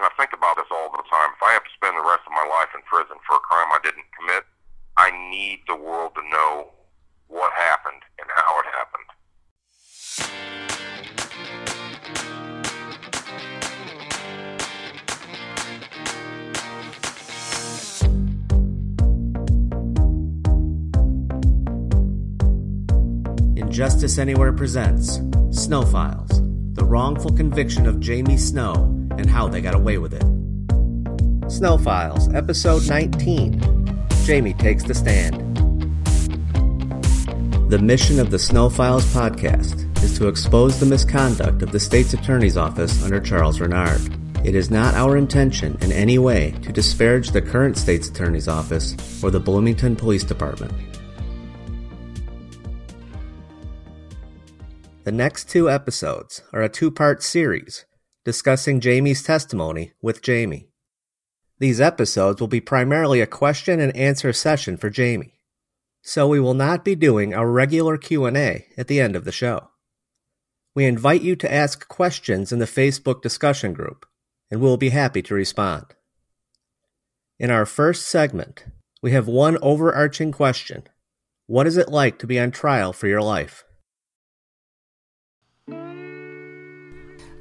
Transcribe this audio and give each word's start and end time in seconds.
and 0.00 0.08
I 0.08 0.16
think 0.16 0.32
about 0.32 0.56
this 0.56 0.64
all 0.72 0.88
the 0.96 1.04
time. 1.12 1.28
If 1.36 1.42
I 1.44 1.52
have 1.52 1.62
to 1.62 1.70
spend 1.76 1.92
the 1.92 2.00
rest 2.00 2.24
of 2.24 2.32
my 2.32 2.48
life 2.48 2.72
in 2.74 2.80
prison 2.88 3.20
for 3.28 3.36
a 3.36 3.40
crime 3.40 3.68
I 3.68 3.80
didn't 3.84 4.08
commit, 4.16 4.44
I 4.96 5.10
need 5.28 5.60
the 5.68 5.76
world 5.76 6.14
to 6.14 6.22
know 6.22 6.72
what 7.28 7.52
happened 7.52 8.00
and 8.18 8.26
how 8.34 8.60
it 8.60 8.66
happened. 8.72 9.04
Injustice 23.56 24.16
Anywhere 24.16 24.54
presents 24.54 25.20
Snow 25.50 25.82
Files, 25.82 26.40
the 26.72 26.86
wrongful 26.86 27.32
conviction 27.32 27.86
of 27.86 28.00
Jamie 28.00 28.38
Snow 28.38 28.99
and 29.12 29.28
how 29.28 29.48
they 29.48 29.60
got 29.60 29.74
away 29.74 29.98
with 29.98 30.14
it. 30.14 30.24
Snow 31.50 31.78
Files, 31.78 32.32
Episode 32.34 32.88
19 32.88 33.80
Jamie 34.24 34.54
Takes 34.54 34.84
the 34.84 34.94
Stand. 34.94 35.34
The 37.70 37.78
mission 37.78 38.18
of 38.18 38.30
the 38.30 38.38
Snow 38.38 38.68
Files 38.68 39.04
podcast 39.14 39.86
is 40.02 40.16
to 40.18 40.28
expose 40.28 40.78
the 40.78 40.86
misconduct 40.86 41.62
of 41.62 41.72
the 41.72 41.80
state's 41.80 42.14
attorney's 42.14 42.56
office 42.56 43.02
under 43.02 43.20
Charles 43.20 43.60
Reynard. 43.60 44.00
It 44.44 44.54
is 44.54 44.70
not 44.70 44.94
our 44.94 45.16
intention 45.16 45.76
in 45.80 45.92
any 45.92 46.18
way 46.18 46.52
to 46.62 46.72
disparage 46.72 47.30
the 47.30 47.42
current 47.42 47.76
state's 47.76 48.08
attorney's 48.08 48.48
office 48.48 49.22
or 49.22 49.30
the 49.30 49.40
Bloomington 49.40 49.96
Police 49.96 50.24
Department. 50.24 50.72
The 55.04 55.12
next 55.12 55.48
two 55.48 55.68
episodes 55.68 56.42
are 56.52 56.62
a 56.62 56.68
two 56.68 56.90
part 56.90 57.22
series 57.22 57.84
discussing 58.24 58.80
Jamie's 58.80 59.22
testimony 59.22 59.92
with 60.02 60.22
Jamie. 60.22 60.68
These 61.58 61.80
episodes 61.80 62.40
will 62.40 62.48
be 62.48 62.60
primarily 62.60 63.20
a 63.20 63.26
question 63.26 63.80
and 63.80 63.94
answer 63.96 64.32
session 64.32 64.76
for 64.76 64.90
Jamie, 64.90 65.34
so 66.02 66.26
we 66.26 66.40
will 66.40 66.54
not 66.54 66.84
be 66.84 66.94
doing 66.94 67.34
our 67.34 67.50
regular 67.50 67.96
Q&A 67.96 68.66
at 68.76 68.88
the 68.88 69.00
end 69.00 69.16
of 69.16 69.24
the 69.24 69.32
show. 69.32 69.68
We 70.74 70.86
invite 70.86 71.22
you 71.22 71.36
to 71.36 71.52
ask 71.52 71.88
questions 71.88 72.52
in 72.52 72.58
the 72.58 72.64
Facebook 72.64 73.22
discussion 73.22 73.72
group, 73.72 74.06
and 74.50 74.60
we'll 74.60 74.76
be 74.76 74.90
happy 74.90 75.20
to 75.22 75.34
respond. 75.34 75.94
In 77.38 77.50
our 77.50 77.66
first 77.66 78.06
segment, 78.06 78.64
we 79.02 79.12
have 79.12 79.26
one 79.26 79.58
overarching 79.62 80.32
question 80.32 80.84
What 81.46 81.66
is 81.66 81.76
it 81.76 81.88
like 81.88 82.18
to 82.18 82.26
be 82.26 82.38
on 82.38 82.50
trial 82.50 82.92
for 82.92 83.06
your 83.08 83.22
life? 83.22 83.64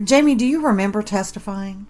Jamie, 0.02 0.36
do 0.36 0.46
you 0.46 0.66
remember 0.66 1.02
testifying? 1.02 1.86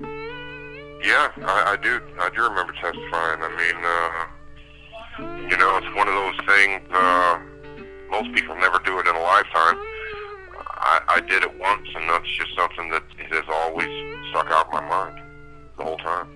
Yeah, 0.00 1.32
I, 1.38 1.72
I 1.72 1.78
do. 1.80 2.00
I 2.20 2.28
do 2.34 2.42
remember 2.42 2.74
testifying. 2.74 3.40
I 3.40 3.48
mean, 3.56 3.76
uh, 3.84 5.48
you 5.48 5.56
know, 5.56 5.78
it's 5.78 5.96
one 5.96 6.08
of 6.08 6.14
those 6.14 6.36
things. 6.46 6.82
Uh, 6.92 7.38
most 8.10 8.34
people 8.34 8.54
never 8.56 8.78
do 8.84 8.98
it 8.98 9.06
in 9.06 9.16
a 9.16 9.20
lifetime. 9.20 9.78
I, 10.80 11.00
I 11.08 11.20
did 11.20 11.42
it 11.42 11.58
once, 11.58 11.88
and 11.94 12.08
that's 12.10 12.28
just 12.36 12.54
something 12.54 12.90
that 12.90 13.02
has 13.30 13.44
always 13.50 13.88
stuck 14.30 14.48
out 14.50 14.66
in 14.66 14.72
my 14.72 14.86
mind 14.86 15.22
the 15.78 15.84
whole 15.84 15.96
time. 15.98 16.28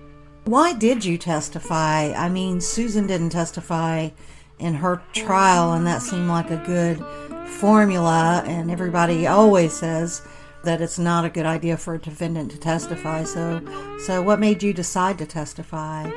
Why 0.45 0.73
did 0.73 1.05
you 1.05 1.19
testify? 1.19 2.11
I 2.13 2.27
mean, 2.27 2.59
Susan 2.59 3.05
didn't 3.05 3.29
testify 3.29 4.09
in 4.57 4.73
her 4.75 5.01
trial, 5.13 5.73
and 5.73 5.85
that 5.85 6.01
seemed 6.01 6.27
like 6.27 6.49
a 6.49 6.57
good 6.57 6.97
formula, 7.47 8.43
and 8.47 8.71
everybody 8.71 9.27
always 9.27 9.73
says 9.73 10.23
that 10.63 10.81
it's 10.81 10.97
not 10.97 11.25
a 11.25 11.29
good 11.29 11.45
idea 11.45 11.77
for 11.77 11.93
a 11.93 11.99
defendant 11.99 12.51
to 12.51 12.57
testify. 12.57 13.23
So, 13.23 13.61
so 14.05 14.21
what 14.21 14.39
made 14.39 14.63
you 14.63 14.73
decide 14.73 15.17
to 15.19 15.25
testify? 15.25 16.09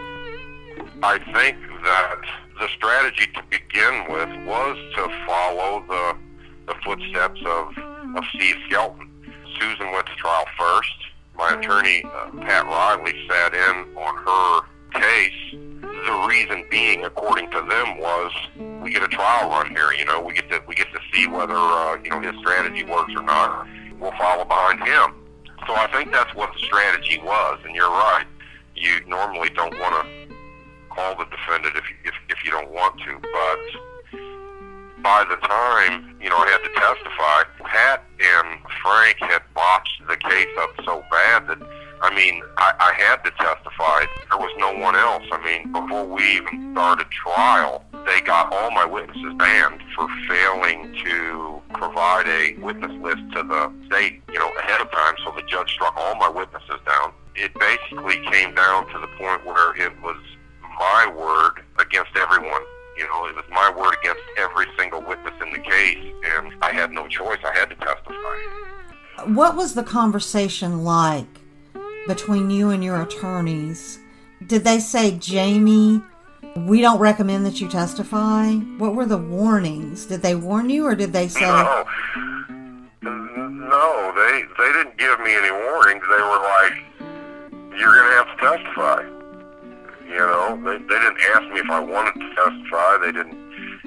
I 1.03 1.19
think 1.33 1.59
that 1.85 2.21
the 2.59 2.69
strategy 2.77 3.27
to 3.35 3.43
begin 3.51 4.05
with 4.09 4.29
was 4.47 4.79
to 4.95 5.27
follow 5.27 5.85
the 5.87 6.17
the 6.67 6.75
footsteps 6.85 7.41
of 7.47 7.77
of 8.17 8.25
Steve 8.35 8.57
Skelton. 8.67 9.11
Susan 9.61 9.93
went 9.93 10.07
to 10.07 10.15
trial 10.17 10.47
first. 10.59 10.95
My 11.37 11.55
attorney 11.55 12.03
uh, 12.05 12.31
Pat 12.41 12.65
Riley 12.65 13.15
sat 13.29 13.55
in 13.55 13.97
on 13.97 14.17
her 14.17 15.01
case. 15.01 15.61
The 15.83 16.27
reason 16.29 16.65
being, 16.71 17.05
according 17.05 17.51
to 17.51 17.61
them, 17.63 17.99
was 17.99 18.33
we 18.83 18.91
get 18.91 19.03
a 19.03 19.09
trial 19.09 19.51
run 19.51 19.71
here. 19.71 19.93
You 19.93 20.05
know, 20.05 20.21
we 20.21 20.35
get 20.35 20.49
to 20.51 20.63
we 20.67 20.75
get 20.75 20.89
to 20.93 21.01
see 21.13 21.27
whether 21.27 21.55
uh, 21.55 21.99
you 22.03 22.11
know 22.11 22.21
his 22.21 22.37
strategy 22.41 22.85
works 22.85 23.13
or 23.15 23.23
not 23.23 23.67
will 24.07 24.17
follow 24.19 24.45
behind 24.45 24.79
him. 24.87 25.15
So 25.67 25.75
I 25.75 25.89
think 25.91 26.13
that's 26.13 26.33
what 26.35 26.53
the 26.55 26.61
strategy 26.61 27.19
was. 27.19 27.59
And 27.65 27.75
you're 27.75 27.91
right. 27.91 28.27
You 28.77 29.01
normally 29.07 29.51
don't 29.51 29.75
want 29.81 29.95
to 29.99 30.35
call 30.91 31.17
the 31.17 31.27
defendant 31.27 31.75
if, 31.75 31.85
if, 32.05 32.15
if 32.31 32.45
you 32.45 32.53
don't 32.53 32.71
want 32.71 33.01
to. 33.01 33.19
But 33.19 34.23
by 35.03 35.27
the 35.29 35.37
time, 35.43 36.17
you 36.23 36.31
know, 36.31 36.37
I 36.37 36.47
had 36.47 36.63
to 36.63 36.73
testify, 36.79 37.43
Pat 37.67 38.05
and 38.21 38.59
Frank 38.83 39.17
had 39.19 39.43
botched 39.55 40.03
the 40.07 40.17
case 40.17 40.55
up 40.59 40.71
so 40.85 41.03
bad 41.11 41.49
that, 41.49 41.59
I 42.01 42.15
mean, 42.15 42.43
I, 42.59 42.73
I 42.79 42.93
had 43.03 43.25
to 43.25 43.31
testify. 43.33 44.07
There 44.31 44.39
was 44.39 44.55
no 44.59 44.73
one 44.79 44.95
else. 44.95 45.25
I 45.33 45.43
mean, 45.45 45.73
before 45.73 46.05
we 46.07 46.23
even 46.37 46.73
started 46.73 47.11
trial, 47.11 47.85
they 48.07 48.21
got 48.21 48.53
all 48.53 48.71
my 48.71 48.85
witnesses 48.85 49.35
banned 49.39 49.83
for 49.97 50.07
failing 50.29 50.95
to 51.05 51.56
provide 51.75 52.27
a 52.27 52.55
witness 52.61 52.93
list 53.03 53.23
to 53.35 53.43
the 53.43 53.73
state, 53.87 54.23
you 54.33 54.39
know, 54.39 54.51
ahead 54.59 54.81
of 54.81 54.91
time. 54.91 55.15
So 55.25 55.33
the 55.33 55.43
judge 55.43 55.71
struck 55.71 55.95
all 55.97 56.15
my 56.17 56.29
witnesses 56.29 56.81
down. 56.87 57.13
It 57.35 57.53
basically 57.59 58.25
came 58.31 58.55
down 58.55 58.87
to 58.93 58.99
the 58.99 59.09
point 59.19 59.45
where 59.45 59.77
it 59.77 59.93
was 60.03 60.17
my 60.79 61.13
word 61.15 61.63
against 61.79 62.17
everyone. 62.17 62.63
You 62.97 63.07
know, 63.09 63.27
it 63.27 63.37
was 63.37 63.45
my 63.51 63.71
word 63.77 63.95
against 64.01 64.23
every 64.39 64.67
single 64.79 65.03
witness 65.03 65.35
in 65.45 65.53
the 65.53 65.59
case, 65.59 65.99
and 66.25 66.55
I 66.63 66.73
had 66.73 66.93
no 66.93 67.07
choice. 67.09 67.39
I 67.45 67.53
had 67.57 67.69
to 67.69 67.77
testify. 67.77 69.35
What 69.35 69.55
was 69.55 69.75
the 69.75 69.83
conversation 69.83 70.83
like 70.83 71.27
between 72.07 72.49
you 72.51 72.71
and 72.71 72.83
your 72.83 73.03
attorneys? 73.03 73.99
Did 74.47 74.65
they 74.65 74.79
say, 74.79 75.13
Jamie, 75.13 76.03
we 76.57 76.81
don't 76.81 76.99
recommend 76.99 77.45
that 77.47 77.61
you 77.61 77.69
testify. 77.69 78.53
What 78.79 78.95
were 78.95 79.07
the 79.07 79.19
warnings? 79.19 80.07
Did 80.07 80.23
they 80.23 80.35
warn 80.35 80.71
you, 80.71 80.87
or 80.87 80.95
did 80.95 81.13
they 81.13 81.29
say? 81.29 81.41
No, 81.41 81.85
no, 83.03 84.13
they 84.17 84.43
they 84.59 84.73
didn't 84.73 84.97
give 84.97 85.21
me 85.21 85.35
any 85.35 85.51
warnings. 85.51 86.03
They 86.03 86.23
were 86.23 86.41
like, 86.41 86.73
"You're 87.79 87.95
going 87.95 88.11
to 88.11 88.17
have 88.17 88.27
to 88.27 88.37
testify." 88.43 89.03
You 90.09 90.19
know, 90.19 90.61
they 90.65 90.79
they 90.79 90.99
didn't 91.01 91.19
ask 91.35 91.43
me 91.53 91.61
if 91.61 91.71
I 91.71 91.81
wanted 91.81 92.15
to 92.15 92.35
testify. 92.35 92.99
They 92.99 93.13
didn't. 93.13 93.45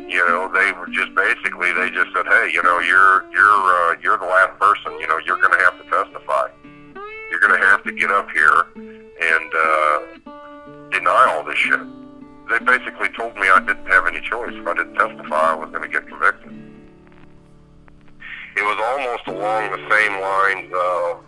You 0.09 0.25
know, 0.27 0.51
they 0.51 0.71
were 0.71 0.87
just 0.87 1.13
basically 1.15 1.73
they 1.73 1.89
just 1.89 2.13
said, 2.13 2.25
"Hey, 2.25 2.51
you 2.53 2.61
know, 2.61 2.79
you're 2.79 3.25
you're 3.31 3.41
uh, 3.41 3.95
you're 4.01 4.17
the 4.17 4.25
last 4.25 4.59
person. 4.59 4.93
You 4.99 5.07
know, 5.07 5.19
you're 5.25 5.37
going 5.37 5.57
to 5.57 5.63
have 5.63 5.77
to 5.81 5.89
testify. 5.89 6.49
You're 7.31 7.39
going 7.39 7.59
to 7.59 7.65
have 7.65 7.83
to 7.83 7.91
get 7.91 8.11
up 8.11 8.29
here 8.31 8.65
and 8.75 9.51
uh, 9.55 10.89
deny 10.91 11.33
all 11.33 11.43
this 11.43 11.57
shit." 11.57 11.98
They 12.49 12.59
basically 12.59 13.09
told 13.09 13.35
me 13.35 13.47
I 13.47 13.59
didn't 13.59 13.85
have 13.87 14.07
any 14.07 14.21
choice. 14.21 14.53
If 14.53 14.65
I 14.65 14.73
didn't 14.73 14.95
testify, 14.95 15.51
I 15.51 15.55
was 15.55 15.69
going 15.69 15.83
to 15.83 15.87
get 15.87 16.07
convicted. 16.07 16.51
It 18.57 18.63
was 18.63 18.77
almost 18.83 19.27
along 19.27 19.71
the 19.71 19.83
same 19.89 20.19
lines 20.19 20.73
of, 20.73 21.23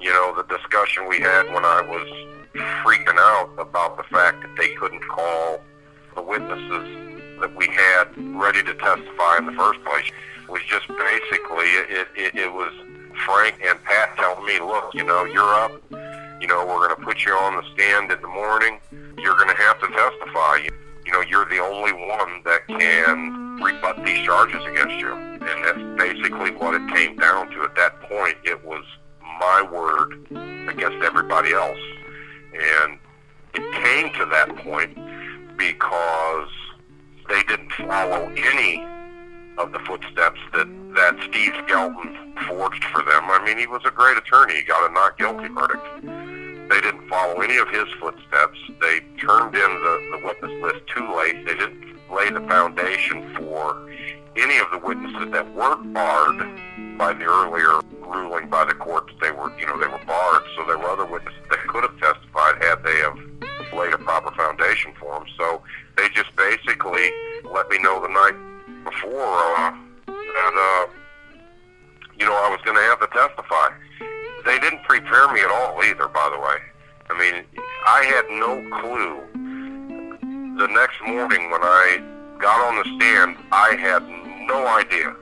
you 0.00 0.10
know, 0.10 0.34
the 0.34 0.44
discussion 0.48 1.06
we 1.08 1.20
had 1.20 1.46
when 1.52 1.64
I 1.64 1.82
was 1.82 2.08
freaking 2.82 3.18
out 3.18 3.50
about 3.58 3.96
the 3.96 4.04
fact 4.04 4.42
that 4.42 4.56
they 4.56 4.74
couldn't 4.74 5.06
call 5.08 5.60
the 6.14 6.22
witnesses 6.22 7.38
that 7.40 7.54
we 7.54 7.66
had 7.68 8.08
ready 8.40 8.62
to 8.62 8.74
testify 8.74 9.38
in 9.38 9.46
the 9.46 9.52
first 9.52 9.84
place. 9.84 10.10
It 10.42 10.50
was 10.50 10.62
just 10.66 10.88
basically, 10.88 11.66
it, 11.92 12.08
it, 12.16 12.34
it 12.34 12.52
was 12.52 12.72
Frank 13.26 13.60
and 13.62 13.82
Pat 13.84 14.16
telling 14.16 14.46
me, 14.46 14.58
look, 14.60 14.94
you 14.94 15.04
know, 15.04 15.24
you're 15.24 15.54
up. 15.54 15.72
You 16.40 16.46
know, 16.46 16.66
we're 16.66 16.86
going 16.86 16.96
to 16.96 17.02
put 17.02 17.24
you 17.24 17.32
on 17.32 17.56
the 17.56 17.62
stand 17.74 18.12
in 18.12 18.20
the 18.20 18.28
morning 18.28 18.80
you're 19.18 19.34
going 19.36 19.48
to 19.48 19.62
have 19.62 19.80
to 19.80 19.88
testify. 19.88 20.58
You, 21.04 21.12
know, 21.12 21.20
you're 21.20 21.46
the 21.46 21.58
only 21.58 21.92
one 21.92 22.42
that 22.44 22.66
can 22.66 23.60
rebut 23.62 24.04
these 24.04 24.24
charges 24.24 24.62
against 24.64 24.96
you. 24.96 25.12
And 25.14 25.64
that's 25.64 25.98
basically 25.98 26.50
what 26.52 26.74
it 26.74 26.94
came 26.94 27.16
down 27.16 27.50
to 27.50 27.62
at 27.62 27.74
that 27.76 28.00
point. 28.02 28.36
It 28.44 28.64
was 28.64 28.84
my 29.40 29.62
word 29.62 30.14
against 30.68 31.04
everybody 31.04 31.52
else. 31.52 31.78
And 32.52 32.98
it 33.54 33.72
came 33.84 34.12
to 34.14 34.26
that 34.26 34.54
point 34.56 34.96
because 35.56 36.48
they 37.28 37.42
didn't 37.44 37.72
follow 37.72 38.30
any 38.36 38.84
of 39.58 39.72
the 39.72 39.78
footsteps 39.80 40.40
that, 40.52 40.68
that 40.94 41.16
Steve 41.28 41.52
Skelton 41.64 42.16
forged 42.46 42.84
for 42.84 43.02
them. 43.02 43.24
I 43.30 43.42
mean, 43.44 43.58
he 43.58 43.66
was 43.66 43.82
a 43.84 43.90
great 43.90 44.16
attorney. 44.16 44.56
He 44.56 44.62
got 44.62 44.90
a 44.90 44.92
not 44.92 45.18
guilty 45.18 45.48
verdict 45.48 45.84
they 46.68 46.80
didn't 46.80 47.08
follow 47.08 47.40
any 47.40 47.58
of 47.58 47.68
his 47.68 47.86
footsteps. 48.00 48.58
They 48.80 49.00
turned 49.18 49.54
in 49.54 49.70
the, 49.82 50.18
the 50.18 50.26
witness 50.26 50.62
list 50.62 50.86
too 50.88 51.06
late. 51.16 51.46
They 51.46 51.54
didn't 51.54 51.96
lay 52.10 52.30
the 52.30 52.40
foundation 52.40 53.22
for 53.36 53.88
any 54.36 54.58
of 54.58 54.66
the 54.72 54.78
witnesses 54.78 55.30
that 55.30 55.54
weren't 55.54 55.92
barred 55.94 56.38
by 56.98 57.12
the 57.12 57.24
earlier 57.24 57.80
ruling 58.00 58.48
by 58.48 58.64
the 58.64 58.74
court 58.74 59.06
that 59.06 59.20
they 59.20 59.30
were, 59.30 59.56
you 59.58 59.66
know, 59.66 59.78
they 59.78 59.86
were 59.86 60.04
barred. 60.06 60.42
So 60.56 60.66
there 60.66 60.78
were 60.78 60.90
other 60.90 61.06
witnesses 61.06 61.40
that 61.50 61.60
could 61.68 61.84
have 61.84 61.98
testified 62.00 62.62
had 62.62 62.82
they 62.82 62.96
have 62.98 63.18
laid 63.72 63.92
a 63.94 63.98
proper 63.98 64.34
foundation 64.34 64.92
for 64.98 65.18
them. 65.18 65.28
So 65.38 65.62
they 65.96 66.08
just 66.08 66.34
basically 66.34 67.10
let 67.44 67.68
me 67.68 67.78
know 67.78 68.02
the 68.02 68.08
night 68.08 68.34
before 68.86 69.34
uh, 69.58 69.76
uh, 70.08 70.86
you 72.18 72.24
know, 72.24 72.32
I 72.32 72.48
was 72.50 72.60
going 72.64 72.76
to 72.76 72.82
have 72.82 73.00
to 73.00 73.08
testify. 73.08 73.68
They 74.44 74.58
didn't 74.58 74.82
prepare 74.84 75.30
me 75.32 75.40
at 75.40 75.50
all 75.50 75.82
either, 75.84 76.08
by 76.08 76.30
the 76.32 76.40
way. 76.40 76.58
I 77.10 77.18
mean, 77.18 77.44
I 77.86 78.04
had 78.04 78.26
no 78.30 78.62
clue. 78.80 79.22
The 80.58 80.66
next 80.68 81.00
morning 81.02 81.50
when 81.50 81.60
I 81.62 82.00
got 82.40 82.60
on 82.66 82.76
the 82.76 82.84
stand, 82.96 83.36
I 83.52 83.76
had 83.76 84.02
no 84.46 84.66
idea. 84.66 85.14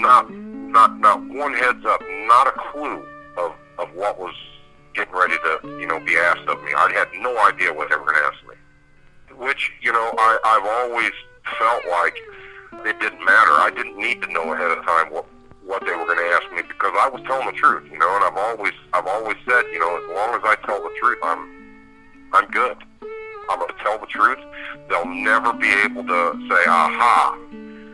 Not 0.00 0.30
not 0.30 0.98
not 0.98 1.20
one 1.28 1.54
heads 1.54 1.84
up, 1.86 2.00
not 2.26 2.48
a 2.48 2.52
clue 2.72 3.06
of 3.36 3.52
of 3.78 3.94
what 3.94 4.18
was 4.18 4.34
getting 4.94 5.14
ready 5.14 5.36
to 5.36 5.78
you 5.80 5.86
know 5.86 6.00
be 6.00 6.16
asked 6.16 6.48
of 6.48 6.62
me. 6.64 6.72
I 6.74 6.90
had 6.92 7.08
no 7.22 7.38
idea 7.46 7.72
what 7.72 7.88
they 7.88 7.96
were 7.96 8.04
going 8.04 8.16
to 8.16 8.24
ask 8.24 8.38
me. 8.48 9.36
Which 9.36 9.70
you 9.80 9.92
know 9.92 10.12
I 10.18 10.38
I've 10.44 10.90
always 10.90 11.12
felt 11.58 11.84
like 11.90 12.16
it 12.84 12.98
didn't 13.00 13.24
matter. 13.24 13.52
I 13.58 13.70
didn't 13.74 13.96
need 13.96 14.22
to 14.22 14.32
know 14.32 14.52
ahead 14.52 14.70
of 14.70 14.84
time 14.84 15.12
what 15.12 15.26
what 15.64 15.84
they 15.84 15.92
were 15.92 16.06
going 16.06 16.16
to 16.16 16.30
ask 16.32 16.50
me 16.52 16.62
because 16.62 16.92
I 16.98 17.10
was 17.10 17.20
telling 17.26 17.46
the 17.46 17.52
truth, 17.52 17.84
you 17.92 17.98
know. 17.98 18.08
And 18.16 18.24
I've 18.24 18.36
always 18.36 18.72
I've 18.92 19.06
always 19.06 19.36
said, 19.46 19.64
you 19.72 19.78
know, 19.78 19.96
as 19.96 20.16
long 20.16 20.34
as 20.34 20.40
I 20.44 20.56
tell 20.64 20.82
the 20.82 20.90
truth, 21.00 21.18
I'm 21.22 21.50
I'm 22.32 22.46
good. 22.50 22.76
I'm 23.50 23.58
going 23.58 23.70
to 23.70 23.84
tell 23.84 23.98
the 23.98 24.06
truth. 24.06 24.38
They'll 24.88 25.06
never 25.06 25.52
be 25.52 25.70
able 25.84 26.04
to 26.04 26.48
say, 26.48 26.64
"Aha, 26.66 27.38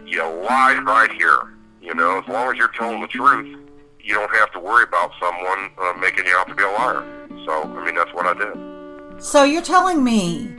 you 0.07 0.23
lied 0.49 0.85
right 0.85 1.11
here." 1.13 1.55
You 1.81 1.95
know, 1.95 2.19
as 2.19 2.29
long 2.29 2.51
as 2.51 2.57
you're 2.57 2.73
telling 2.77 3.01
the 3.01 3.09
truth, 3.09 3.59
you 4.01 4.15
don't 4.15 4.35
have 4.37 4.53
to 4.53 4.61
worry 4.61 4.85
about 4.85 5.13
someone 5.21 5.71
uh, 5.79 5.93
making 6.01 6.27
you 6.27 6.37
out 6.37 6.49
to 6.49 6.55
be 6.55 6.63
a 6.63 6.69
liar. 6.69 7.05
So, 7.45 7.63
I 7.63 7.85
mean, 7.85 7.95
that's 7.95 8.13
what 8.15 8.27
I 8.27 8.35
did. 8.35 9.23
So 9.23 9.45
you're 9.45 9.63
telling 9.63 10.03
me 10.03 10.51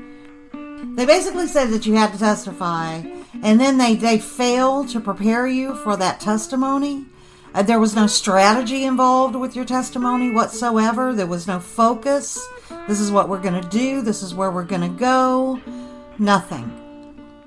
they 0.95 1.05
basically 1.05 1.47
said 1.47 1.69
that 1.71 1.85
you 1.85 1.95
had 1.95 2.13
to 2.13 2.19
testify, 2.19 3.01
and 3.43 3.59
then 3.59 3.77
they 3.77 3.95
they 3.95 4.19
failed 4.19 4.89
to 4.89 4.99
prepare 4.99 5.47
you 5.47 5.75
for 5.75 5.95
that 5.97 6.19
testimony. 6.19 7.05
Uh, 7.53 7.63
there 7.63 7.79
was 7.79 7.95
no 7.95 8.05
strategy 8.05 8.83
involved 8.83 9.35
with 9.35 9.55
your 9.55 9.63
testimony 9.65 10.29
whatsoever. 10.29 11.13
There 11.13 11.25
was 11.25 11.47
no 11.47 11.59
focus. 11.59 12.45
This 12.87 12.99
is 12.99 13.11
what 13.11 13.29
we're 13.29 13.41
going 13.41 13.61
to 13.61 13.69
do. 13.69 14.01
This 14.01 14.21
is 14.21 14.35
where 14.35 14.51
we're 14.51 14.63
going 14.65 14.81
to 14.81 14.89
go. 14.89 15.61
Nothing. 16.19 16.69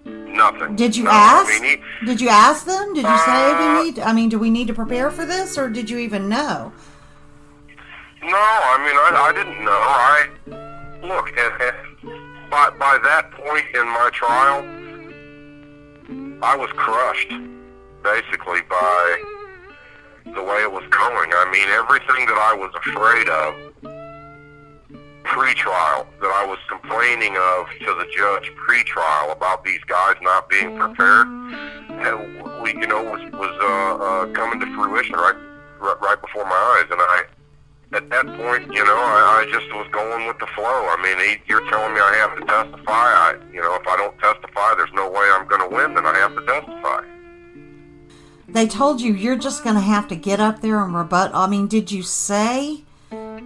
Nothing. 0.06 0.76
Did 0.76 0.96
you 0.96 1.04
No, 1.04 1.10
ask? 1.10 1.62
He, 1.62 1.76
did 2.06 2.20
you 2.20 2.28
ask 2.30 2.64
them? 2.64 2.94
Did 2.94 3.04
you 3.04 3.18
say 3.18 3.52
Uh, 3.52 3.58
we 3.58 3.84
need? 3.84 3.98
I 3.98 4.12
mean, 4.14 4.28
do 4.30 4.38
we 4.38 4.50
need 4.50 4.66
to 4.68 4.74
prepare 4.74 5.10
for 5.10 5.26
this, 5.26 5.58
or 5.58 5.68
did 5.68 5.90
you 5.90 5.98
even 5.98 6.28
know? 6.28 6.72
No, 8.22 8.36
I 8.36 8.76
mean, 8.84 8.96
I, 8.96 9.26
I 9.28 9.32
didn't 9.32 9.64
know. 9.64 9.70
I 9.72 11.06
look 11.06 11.28
at, 11.36 11.60
at 11.60 11.74
by 12.50 12.70
by 12.70 12.98
that 13.02 13.30
point 13.32 13.64
in 13.74 13.86
my 13.86 14.10
trial, 14.12 14.62
I 16.42 16.56
was 16.56 16.70
crushed, 16.70 17.30
basically 18.02 18.62
by 18.68 19.22
the 20.24 20.42
way 20.42 20.62
it 20.62 20.70
was 20.70 20.84
going. 20.90 21.30
I 21.32 21.50
mean, 21.50 21.68
everything 21.68 22.26
that 22.26 22.38
I 22.38 22.54
was 22.54 22.70
afraid 22.86 23.28
of 23.28 23.54
pre-trial, 25.24 26.06
that 26.20 26.32
I 26.34 26.46
was 26.46 26.58
complaining 26.68 27.36
of 27.36 27.66
to 27.80 27.94
the 27.94 28.06
judge 28.16 28.52
pre-trial 28.56 29.32
about 29.32 29.64
these 29.64 29.82
guys 29.86 30.16
not 30.22 30.48
being 30.48 30.78
prepared, 30.78 31.26
had- 32.00 32.62
we, 32.62 32.72
you 32.72 32.86
know, 32.86 33.02
was 33.02 33.22
was 33.32 33.54
uh, 33.62 34.04
uh, 34.04 34.26
coming 34.32 34.58
to 34.60 34.66
fruition 34.74 35.14
right, 35.14 35.36
right 35.80 36.00
right 36.00 36.20
before 36.20 36.44
my 36.44 36.80
eyes, 36.80 36.90
and 36.90 37.00
I 37.00 37.22
at 37.92 38.08
that 38.10 38.26
point, 38.26 38.72
you 38.72 38.84
know, 38.84 38.96
I, 38.96 39.44
I 39.46 39.50
just 39.52 39.72
was 39.74 39.86
going 39.92 40.26
with 40.26 40.38
the 40.38 40.46
flow. 40.48 40.64
I 40.64 40.96
mean, 41.02 41.18
he, 41.18 41.36
you're 41.48 41.66
telling 41.70 41.94
me 41.94 42.00
I 42.00 42.14
have 42.16 42.38
to 42.38 42.44
testify. 42.44 42.92
I, 42.92 43.34
you 43.52 43.60
know, 43.62 43.74
if 43.76 43.86
I 43.86 43.96
don't 43.96 44.18
testify, 44.18 44.74
there's 44.76 44.92
no 44.92 45.08
way 45.10 45.26
I'm 45.32 45.48
going 45.48 45.68
to 45.68 45.74
win. 45.74 45.94
Then 45.94 46.04
I 46.06 46.14
have 46.18 46.34
to 46.34 46.44
testify. 46.44 47.04
They 48.48 48.66
told 48.66 49.00
you 49.00 49.14
you're 49.14 49.36
just 49.36 49.62
going 49.64 49.76
to 49.76 49.80
have 49.82 50.08
to 50.08 50.16
get 50.16 50.40
up 50.40 50.60
there 50.60 50.82
and 50.84 50.94
rebut. 50.94 51.30
I 51.34 51.46
mean, 51.46 51.66
did 51.66 51.90
you 51.90 52.02
say? 52.02 52.82
Uh, 53.10 53.40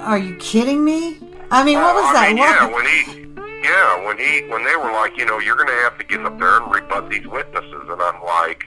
Are 0.00 0.18
you 0.18 0.36
kidding 0.36 0.84
me? 0.84 1.18
I 1.50 1.64
mean, 1.64 1.78
what 1.78 1.94
was 1.94 2.12
that? 2.14 2.28
I 2.28 2.28
mean, 2.28 2.38
What- 2.38 2.50
yeah, 2.60 2.66
when 2.74 2.86
he, 2.86 3.66
yeah, 3.66 4.06
when 4.06 4.18
he, 4.18 4.48
when 4.48 4.64
they 4.64 4.76
were 4.76 4.92
like, 4.92 5.16
you 5.16 5.24
know, 5.26 5.38
you're 5.38 5.56
going 5.56 5.68
to 5.68 5.82
have 5.82 5.96
to 5.98 6.04
get 6.04 6.20
up 6.24 6.38
there 6.38 6.60
and 6.62 6.72
rebut 6.72 7.10
these 7.10 7.26
witnesses, 7.26 7.88
and 7.88 8.00
I'm 8.00 8.22
like, 8.22 8.66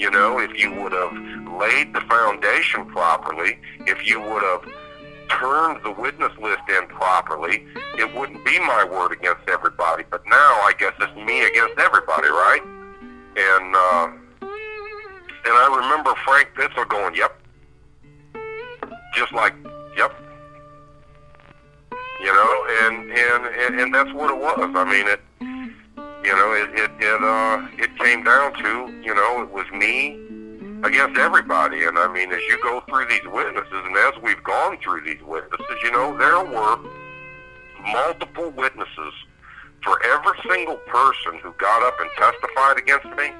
you 0.00 0.10
know, 0.10 0.38
if 0.40 0.58
you 0.58 0.72
would 0.72 0.92
have 0.92 1.12
laid 1.60 1.92
the 1.92 2.00
foundation 2.08 2.86
properly, 2.86 3.58
if 3.80 4.06
you 4.06 4.18
would 4.18 4.42
have 4.42 4.64
turned 5.28 5.84
the 5.84 5.92
witness 5.92 6.32
list 6.38 6.62
in 6.70 6.86
properly, 6.88 7.66
it 7.98 8.16
wouldn't 8.16 8.42
be 8.42 8.58
my 8.60 8.82
word 8.82 9.12
against 9.12 9.46
everybody. 9.46 10.04
But 10.10 10.22
now 10.26 10.36
I 10.64 10.72
guess 10.78 10.94
it's 10.98 11.14
me 11.14 11.44
against 11.44 11.78
everybody, 11.78 12.28
right? 12.28 12.62
And 13.36 13.76
uh, 13.76 14.08
and 15.44 15.54
I 15.54 15.76
remember 15.76 16.14
Frank 16.24 16.48
Pitzel 16.56 16.88
going, 16.88 17.14
"Yep," 17.14 17.38
just 19.14 19.32
like, 19.34 19.54
"Yep." 19.98 20.14
You 22.20 22.32
know, 22.32 22.66
and 22.84 23.10
and 23.10 23.44
and, 23.44 23.80
and 23.80 23.94
that's 23.94 24.12
what 24.14 24.30
it 24.30 24.38
was. 24.38 24.72
I 24.74 24.84
mean, 24.84 25.06
it 25.06 25.20
you 26.22 26.36
know, 26.36 26.52
it 26.52 26.70
it 26.78 26.90
it, 27.00 27.22
uh, 27.22 27.66
it 27.78 27.96
came 27.98 28.24
down 28.24 28.52
to 28.54 29.00
you 29.02 29.14
know 29.14 29.42
it 29.42 29.50
was 29.50 29.66
me 29.72 30.18
against 30.84 31.18
everybody, 31.18 31.84
and 31.84 31.98
I 31.98 32.12
mean, 32.12 32.32
as 32.32 32.40
you 32.48 32.58
go 32.62 32.82
through 32.88 33.06
these 33.08 33.24
witnesses, 33.26 33.72
and 33.72 33.96
as 33.96 34.22
we've 34.22 34.42
gone 34.44 34.78
through 34.82 35.02
these 35.02 35.22
witnesses, 35.22 35.76
you 35.82 35.92
know, 35.92 36.16
there 36.16 36.44
were 36.44 36.78
multiple 37.92 38.50
witnesses 38.50 39.14
for 39.82 40.02
every 40.04 40.38
single 40.48 40.76
person 40.76 41.38
who 41.42 41.52
got 41.58 41.82
up 41.82 41.98
and 42.00 42.10
testified 42.16 42.78
against 42.78 43.06
me. 43.16 43.32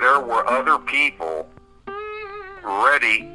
There 0.00 0.20
were 0.20 0.46
other 0.48 0.78
people 0.78 1.48
ready 2.64 3.30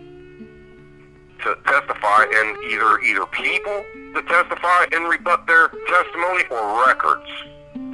to 1.44 1.56
testify, 1.66 2.26
and 2.28 2.58
either 2.66 3.00
either 3.00 3.26
people 3.28 3.86
to 4.16 4.22
testify 4.28 4.86
and 4.92 5.08
rebut 5.10 5.48
their 5.48 5.70
testimony, 5.70 6.44
or 6.52 6.86
records 6.86 7.30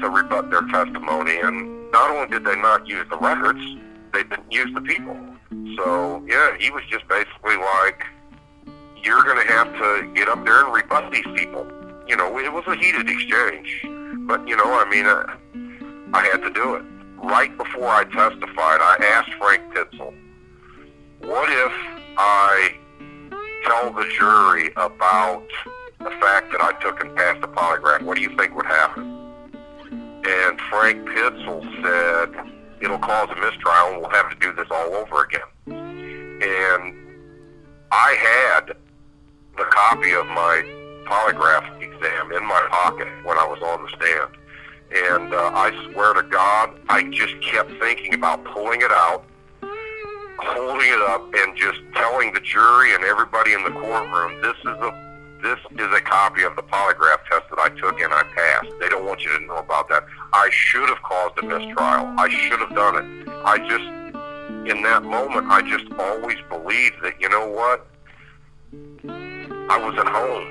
to 0.02 0.10
rebut 0.10 0.50
their 0.50 0.62
testimony. 0.68 1.38
And 1.40 1.92
not 1.92 2.10
only 2.12 2.28
did 2.28 2.44
they 2.44 2.56
not 2.56 2.88
use 2.88 3.06
the 3.10 3.18
records, 3.18 3.62
they 4.14 4.24
didn't 4.24 4.52
use 4.52 4.74
the 4.74 4.82
people. 4.82 5.18
So 5.76 6.24
yeah, 6.28 6.56
he 6.58 6.72
was 6.72 6.84
just 6.90 7.08
basically 7.08 7.58
like, 7.58 8.04
"You're 9.04 9.24
going 9.24 9.46
to 9.46 9.52
have 9.54 9.72
to 9.74 10.12
get 10.14 10.30
up 10.30 10.44
there 10.46 10.64
and 10.64 10.74
rebut 10.74 11.12
these 11.12 11.28
people." 11.36 11.66
You 12.08 12.16
know, 12.16 12.38
it 12.40 12.52
was 12.52 12.64
a 12.68 12.76
heated 12.76 13.10
exchange, 13.10 13.82
but 14.28 14.48
you 14.48 14.56
know, 14.56 14.80
I 14.80 14.86
mean, 14.90 15.06
uh, 15.06 15.26
I 16.14 16.24
had 16.24 16.42
to 16.44 16.50
do 16.52 16.76
it. 16.76 16.84
Right 17.18 17.56
before 17.58 17.88
I 17.88 18.04
testified, 18.06 18.80
I 18.82 18.98
asked 19.16 19.34
Frank 19.40 19.64
Pitzel, 19.74 20.14
"What 21.20 21.50
if 21.50 21.74
I 22.18 22.76
tell 23.66 23.92
the 23.92 24.06
jury 24.18 24.72
about 24.76 25.44
the 26.00 26.12
fact 26.22 26.52
that 26.52 26.62
I 26.62 26.74
took 26.82 27.04
and 27.04 27.16
passed 27.16 27.44
a 27.44 27.48
polygraph? 27.48 28.04
What 28.04 28.16
do 28.16 28.22
you 28.22 28.36
think 28.38 28.56
would 28.56 28.68
happen?" 28.68 29.25
And 30.28 30.60
Frank 30.72 31.08
Pitzel 31.08 31.62
said, 31.84 32.52
it'll 32.82 32.98
cause 32.98 33.30
a 33.30 33.36
mistrial 33.36 33.94
and 33.94 34.02
we'll 34.02 34.10
have 34.10 34.30
to 34.30 34.36
do 34.38 34.52
this 34.54 34.68
all 34.72 34.96
over 34.96 35.24
again. 35.24 35.42
And 35.68 36.96
I 37.92 38.58
had 38.58 38.76
the 39.58 39.66
copy 39.66 40.14
of 40.14 40.26
my 40.28 40.64
polygraph 41.06 41.80
exam 41.80 42.32
in 42.32 42.44
my 42.44 42.68
pocket 42.72 43.08
when 43.24 43.38
I 43.38 43.46
was 43.46 43.62
on 43.62 43.84
the 43.84 43.90
stand. 43.90 44.32
And 44.92 45.34
uh, 45.34 45.52
I 45.54 45.92
swear 45.92 46.14
to 46.16 46.24
God, 46.24 46.80
I 46.90 47.04
just 47.12 47.40
kept 47.42 47.72
thinking 47.80 48.16
about 48.16 48.44
pulling 48.46 48.82
it 48.82 48.92
out, 48.92 49.26
holding 50.40 50.88
it 50.88 51.02
up, 51.02 51.32
and 51.36 51.56
just 51.56 51.80
telling 51.94 52.34
the 52.34 52.40
jury 52.40 52.96
and 52.96 53.04
everybody 53.04 53.54
in 53.54 53.64
the 53.64 53.72
courtroom, 53.72 54.42
this 54.42 54.58
is 54.62 54.80
a 54.82 55.05
this 55.46 55.60
is 55.78 55.94
a 55.94 56.02
copy 56.02 56.42
of 56.42 56.56
the 56.56 56.64
polygraph 56.64 57.24
test 57.30 57.46
that 57.52 57.60
I 57.60 57.70
took 57.70 58.02
and 58.02 58.12
I 58.12 58.24
passed. 58.36 58.74
They 58.80 58.90
don't 58.90 59.06
want 59.06 59.24
you 59.24 59.38
to 59.38 59.46
know 59.46 59.58
about 59.58 59.88
that. 59.90 60.04
I 60.34 60.50
should 60.52 60.90
have 60.90 61.02
caused 61.04 61.38
a 61.38 61.44
mistrial. 61.44 62.14
I 62.18 62.28
should 62.30 62.60
have 62.60 62.74
done 62.74 62.96
it. 62.98 63.30
I 63.46 63.60
just, 63.60 63.86
in 64.68 64.82
that 64.82 65.04
moment, 65.04 65.46
I 65.48 65.62
just 65.62 65.86
always 66.00 66.38
believed 66.50 66.96
that, 67.04 67.22
you 67.22 67.30
know 67.30 67.48
what? 67.48 67.86
I 69.70 69.78
was 69.78 69.96
at 70.00 70.08
home, 70.08 70.48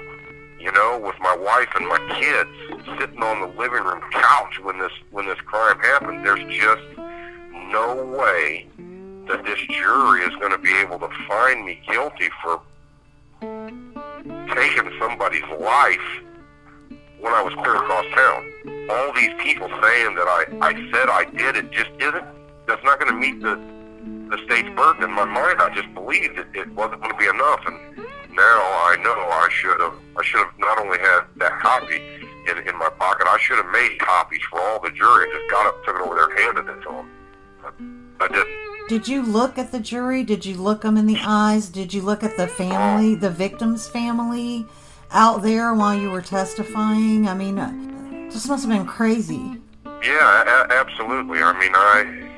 you 0.60 0.70
know, 0.70 1.00
with 1.04 1.16
my 1.18 1.36
wife 1.36 1.68
and 1.74 1.88
my 1.88 1.98
kids, 2.14 3.00
sitting 3.00 3.20
on 3.20 3.40
the 3.40 3.48
living 3.58 3.82
room 3.82 4.00
couch 4.12 4.60
when 4.62 4.78
this 4.78 4.92
when 5.10 5.26
this 5.26 5.40
crime 5.40 5.78
happened. 5.80 6.24
There's 6.24 6.44
just 6.54 6.82
no 7.72 8.16
way 8.16 8.68
that 9.26 9.44
this 9.44 9.58
jury 9.70 10.22
is 10.22 10.34
going 10.36 10.52
to 10.52 10.58
be 10.58 10.74
able 10.76 11.00
to 11.00 11.08
find 11.26 11.64
me 11.64 11.80
guilty 11.88 12.28
for 12.42 12.60
taking 14.52 14.90
somebody's 14.98 15.48
life 15.60 16.08
when 17.20 17.32
I 17.32 17.42
was 17.42 17.54
clear 17.54 17.76
across 17.76 18.04
town. 18.14 18.88
All 18.90 19.12
these 19.14 19.32
people 19.38 19.68
saying 19.68 20.14
that 20.14 20.28
I, 20.28 20.44
I 20.60 20.72
said 20.92 21.08
I 21.08 21.24
did 21.36 21.56
it 21.56 21.70
just 21.72 21.90
isn't. 21.98 22.24
That's 22.66 22.84
not 22.84 23.00
going 23.00 23.12
to 23.12 23.18
meet 23.18 23.40
the 23.40 23.56
the 24.28 24.38
state's 24.44 24.68
burden. 24.76 25.04
In 25.04 25.12
my 25.12 25.24
mind, 25.24 25.60
I 25.60 25.72
just 25.74 25.92
believed 25.94 26.38
it, 26.38 26.46
it 26.54 26.68
wasn't 26.72 27.00
going 27.00 27.12
to 27.12 27.18
be 27.18 27.28
enough, 27.28 27.60
and 27.66 27.76
now 28.34 28.60
I 28.88 28.96
know 29.02 29.14
I 29.14 29.48
should 29.50 29.80
have. 29.80 29.94
I 30.16 30.22
should 30.22 30.40
have 30.40 30.58
not 30.58 30.78
only 30.78 30.98
had 30.98 31.22
that 31.36 31.60
copy 31.60 31.96
in, 32.50 32.68
in 32.68 32.76
my 32.78 32.90
pocket, 32.98 33.26
I 33.28 33.38
should 33.38 33.56
have 33.56 33.70
made 33.72 33.98
copies 33.98 34.42
for 34.50 34.60
all 34.60 34.80
the 34.80 34.90
jury 34.90 35.24
and 35.24 35.32
just 35.32 35.50
got 35.50 35.66
up, 35.66 35.84
took 35.84 35.96
it 35.96 36.02
over 36.02 36.14
there, 36.14 36.28
and 36.28 36.38
handed 36.38 36.66
it 36.68 36.82
to 36.82 36.90
them. 36.90 37.08
I 38.20 38.28
didn't. 38.28 38.73
Did 38.86 39.08
you 39.08 39.22
look 39.22 39.56
at 39.56 39.72
the 39.72 39.80
jury? 39.80 40.22
Did 40.24 40.44
you 40.44 40.56
look 40.56 40.82
them 40.82 40.98
in 40.98 41.06
the 41.06 41.18
eyes? 41.18 41.70
Did 41.70 41.94
you 41.94 42.02
look 42.02 42.22
at 42.22 42.36
the 42.36 42.46
family, 42.46 43.14
the 43.14 43.30
victim's 43.30 43.88
family, 43.88 44.66
out 45.10 45.40
there 45.42 45.72
while 45.72 45.98
you 45.98 46.10
were 46.10 46.20
testifying? 46.20 47.26
I 47.26 47.32
mean, 47.32 47.58
uh, 47.58 47.72
this 48.30 48.46
must 48.46 48.66
have 48.66 48.70
been 48.70 48.86
crazy. 48.86 49.58
Yeah, 50.02 50.66
absolutely. 50.68 51.38
I 51.42 51.58
mean, 51.58 51.72
I 51.74 52.28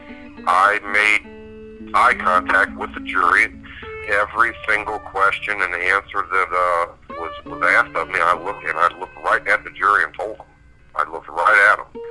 I 0.47 0.79
made 0.93 1.93
eye 1.95 2.15
contact 2.15 2.77
with 2.77 2.95
the 2.95 3.01
jury. 3.01 3.53
Every 4.07 4.55
single 4.69 5.01
question 5.01 5.61
and 5.61 5.75
answer 5.75 6.23
that 6.23 6.49
uh, 6.53 7.15
was 7.19 7.45
was 7.45 7.61
asked 7.75 7.97
of 7.97 8.07
me, 8.07 8.21
I 8.21 8.41
looked 8.41 8.65
and 8.65 8.79
I 8.79 8.97
looked 9.01 9.17
right 9.17 9.45
at 9.49 9.65
the 9.65 9.71
jury 9.71 10.05
and 10.05 10.15
told 10.15 10.39
them. 10.39 10.47
I 10.95 11.11
looked 11.11 11.29
right 11.29 11.71
at 11.73 11.79
them. 11.79 12.03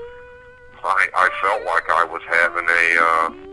I 0.83 1.07
I 1.15 1.29
felt 1.41 1.63
like 1.63 1.89
I 1.89 2.03
was 2.03 2.21
having 2.27 2.67
a 2.67 2.85
uh, 3.01 3.44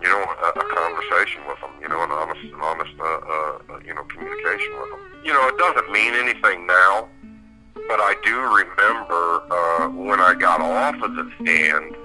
you 0.00 0.08
know 0.08 0.22
a, 0.22 0.48
a 0.58 0.64
conversation 0.74 1.42
with 1.48 1.60
them. 1.60 1.70
You 1.80 1.88
know, 1.88 2.02
an 2.02 2.10
honest 2.10 2.42
an 2.42 2.60
honest 2.60 2.94
uh, 2.98 3.04
uh, 3.04 3.78
you 3.84 3.94
know 3.94 4.04
communication 4.04 4.72
with 4.80 4.90
them. 4.90 5.00
You 5.24 5.32
know, 5.32 5.48
it 5.48 5.58
doesn't 5.58 5.90
mean 5.90 6.14
anything 6.14 6.66
now, 6.66 7.08
but 7.74 8.00
I 8.00 8.14
do 8.24 8.36
remember 8.38 9.42
uh, 9.50 9.88
when 9.88 10.20
I 10.20 10.34
got 10.34 10.60
off 10.60 11.02
of 11.02 11.14
the 11.14 11.30
stand 11.42 11.96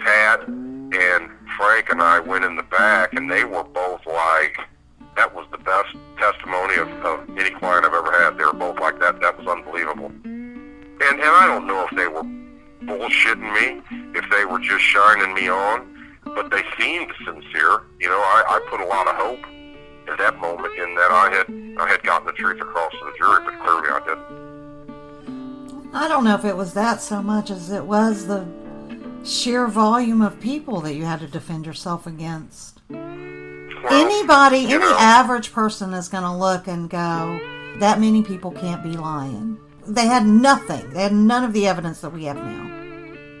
Pat 0.00 0.46
and 0.48 1.30
Frank 1.56 1.90
and 1.90 2.00
I 2.00 2.20
went 2.20 2.44
in 2.44 2.56
the 2.56 2.62
back, 2.62 3.12
and 3.12 3.30
they 3.30 3.44
were 3.44 3.64
both 3.64 4.06
like, 4.06 4.56
that 5.16 5.34
was 5.34 5.46
the 5.50 5.58
best 5.58 5.94
testimony 6.18 6.76
of, 6.76 6.88
of 7.04 7.28
any 7.38 7.50
client 7.50 7.84
I've 7.84 7.94
ever 7.94 8.12
had. 8.12 8.38
They 8.38 8.44
were 8.44 8.52
both 8.52 8.78
like 8.78 8.98
that. 9.00 9.20
That 9.20 9.38
was 9.38 9.46
unbelievable. 9.46 10.12
And 10.24 11.02
and 11.02 11.22
I 11.22 11.46
don't 11.46 11.66
know 11.66 11.86
if 11.90 11.96
they 11.96 12.08
were 12.08 12.22
bullshitting 12.84 13.52
me, 13.52 13.82
if 14.18 14.28
they 14.30 14.44
were 14.44 14.60
just 14.60 14.82
shining 14.82 15.34
me 15.34 15.48
on, 15.48 15.97
but 16.34 16.50
they 16.50 16.62
seemed 16.78 17.12
sincere. 17.24 17.82
You 18.00 18.08
know, 18.08 18.18
I, 18.18 18.44
I 18.48 18.66
put 18.70 18.80
a 18.80 18.86
lot 18.86 19.08
of 19.08 19.16
hope 19.16 19.44
at 20.08 20.18
that 20.18 20.38
moment 20.40 20.74
in 20.78 20.94
that 20.94 21.10
I 21.10 21.30
had 21.30 21.78
I 21.78 21.88
had 21.88 22.02
gotten 22.02 22.26
the 22.26 22.32
truth 22.32 22.60
across 22.60 22.92
to 22.92 22.98
the 23.04 23.12
jury, 23.18 23.44
but 23.44 23.58
clearly 23.62 23.88
I 23.90 24.00
didn't. 24.06 25.94
I 25.94 26.08
don't 26.08 26.24
know 26.24 26.34
if 26.34 26.44
it 26.44 26.56
was 26.56 26.74
that 26.74 27.00
so 27.00 27.22
much 27.22 27.50
as 27.50 27.70
it 27.70 27.84
was 27.84 28.26
the 28.26 28.46
sheer 29.24 29.66
volume 29.66 30.22
of 30.22 30.38
people 30.40 30.80
that 30.82 30.94
you 30.94 31.04
had 31.04 31.20
to 31.20 31.26
defend 31.26 31.66
yourself 31.66 32.06
against. 32.06 32.80
Well, 32.90 32.98
Anybody, 33.90 34.66
any 34.66 34.78
know. 34.78 34.96
average 34.98 35.52
person 35.52 35.94
is 35.94 36.08
going 36.08 36.24
to 36.24 36.32
look 36.32 36.66
and 36.66 36.90
go, 36.90 37.40
that 37.78 38.00
many 38.00 38.22
people 38.22 38.50
can't 38.50 38.82
be 38.82 38.96
lying. 38.96 39.58
They 39.86 40.06
had 40.06 40.26
nothing. 40.26 40.90
They 40.90 41.02
had 41.02 41.12
none 41.14 41.44
of 41.44 41.52
the 41.52 41.66
evidence 41.66 42.00
that 42.00 42.10
we 42.12 42.24
have 42.24 42.36
now. 42.36 42.77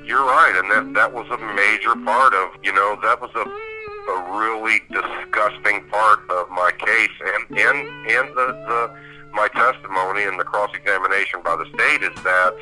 You're 0.08 0.24
right, 0.24 0.56
and 0.56 0.70
that 0.72 0.94
that 0.94 1.12
was 1.12 1.28
a 1.28 1.36
major 1.36 1.94
part 2.02 2.32
of 2.32 2.56
you 2.64 2.72
know 2.72 2.96
that 3.02 3.20
was 3.20 3.30
a 3.36 3.44
a 3.44 4.40
really 4.40 4.80
disgusting 4.88 5.84
part 5.90 6.20
of 6.30 6.48
my 6.48 6.72
case, 6.78 7.12
and 7.20 7.58
and 7.58 7.78
and 8.08 8.28
the 8.32 8.46
the 8.64 8.96
my 9.34 9.48
testimony 9.48 10.24
and 10.24 10.40
the 10.40 10.44
cross 10.44 10.70
examination 10.74 11.42
by 11.44 11.56
the 11.56 11.66
state 11.76 12.02
is 12.02 12.16
that 12.24 12.56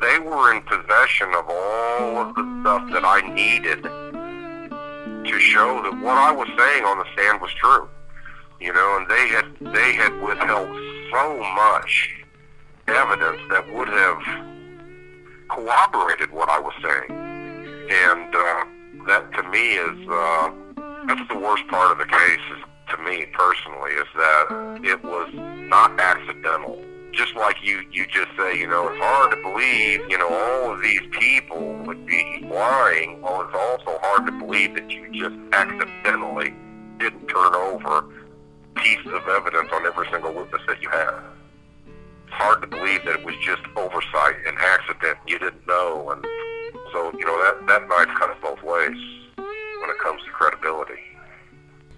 they 0.00 0.18
were 0.18 0.52
in 0.52 0.60
possession 0.62 1.28
of 1.38 1.44
all 1.48 2.18
of 2.18 2.34
the 2.34 2.42
stuff 2.62 2.90
that 2.90 3.04
I 3.04 3.20
needed 3.30 3.84
to 3.84 5.38
show 5.38 5.82
that 5.84 5.94
what 6.02 6.18
I 6.18 6.32
was 6.32 6.48
saying 6.58 6.84
on 6.84 6.98
the 6.98 7.06
stand 7.14 7.40
was 7.40 7.52
true. 7.52 7.88
You 8.58 8.72
know, 8.72 8.98
and 8.98 9.08
they 9.08 9.28
had 9.28 9.46
they 9.72 9.92
had 9.94 10.20
withheld 10.20 10.74
so 11.12 11.38
much 11.54 12.10
evidence 12.88 13.40
that 13.50 13.72
would 13.72 13.86
have 13.86 14.51
corroborated 15.54 16.30
what 16.32 16.48
I 16.48 16.58
was 16.58 16.72
saying, 16.82 17.10
and 17.10 18.34
uh, 18.34 18.64
that 19.06 19.32
to 19.34 19.42
me 19.50 19.74
is 19.76 20.08
uh, 20.08 20.50
that's 21.06 21.28
the 21.28 21.38
worst 21.38 21.66
part 21.68 21.92
of 21.92 21.98
the 21.98 22.06
case. 22.06 22.40
Is, 22.56 22.64
to 22.90 23.02
me 23.02 23.26
personally, 23.32 23.92
is 23.92 24.06
that 24.16 24.80
it 24.84 25.02
was 25.02 25.30
not 25.34 25.98
accidental. 25.98 26.82
Just 27.12 27.36
like 27.36 27.56
you, 27.62 27.82
you 27.92 28.06
just 28.06 28.28
say, 28.38 28.58
you 28.58 28.66
know, 28.66 28.88
it's 28.88 28.98
hard 29.02 29.30
to 29.32 29.36
believe, 29.42 30.00
you 30.08 30.16
know, 30.16 30.28
all 30.28 30.72
of 30.72 30.82
these 30.82 31.02
people 31.12 31.74
would 31.84 32.06
be 32.06 32.46
lying. 32.50 33.20
Well, 33.20 33.42
it's 33.42 33.54
also 33.54 33.98
hard 34.02 34.26
to 34.26 34.32
believe 34.32 34.74
that 34.74 34.90
you 34.90 35.10
just 35.12 35.36
accidentally 35.52 36.54
didn't 36.98 37.26
turn 37.28 37.54
over 37.54 38.08
pieces 38.76 39.12
of 39.12 39.28
evidence 39.28 39.68
on 39.72 39.84
every 39.84 40.06
single 40.10 40.32
witness 40.32 40.62
that 40.66 40.82
you 40.82 40.88
had 40.88 41.12
it's 42.32 42.40
hard 42.40 42.62
to 42.62 42.66
believe 42.66 43.04
that 43.04 43.22
was 43.24 43.31
that 47.52 47.66
that 47.66 47.88
knife 47.88 48.18
cuts 48.18 48.38
both 48.42 48.62
ways 48.62 48.96
when 49.36 49.90
it 49.90 49.98
comes 50.02 50.22
to 50.24 50.30
credibility. 50.30 51.00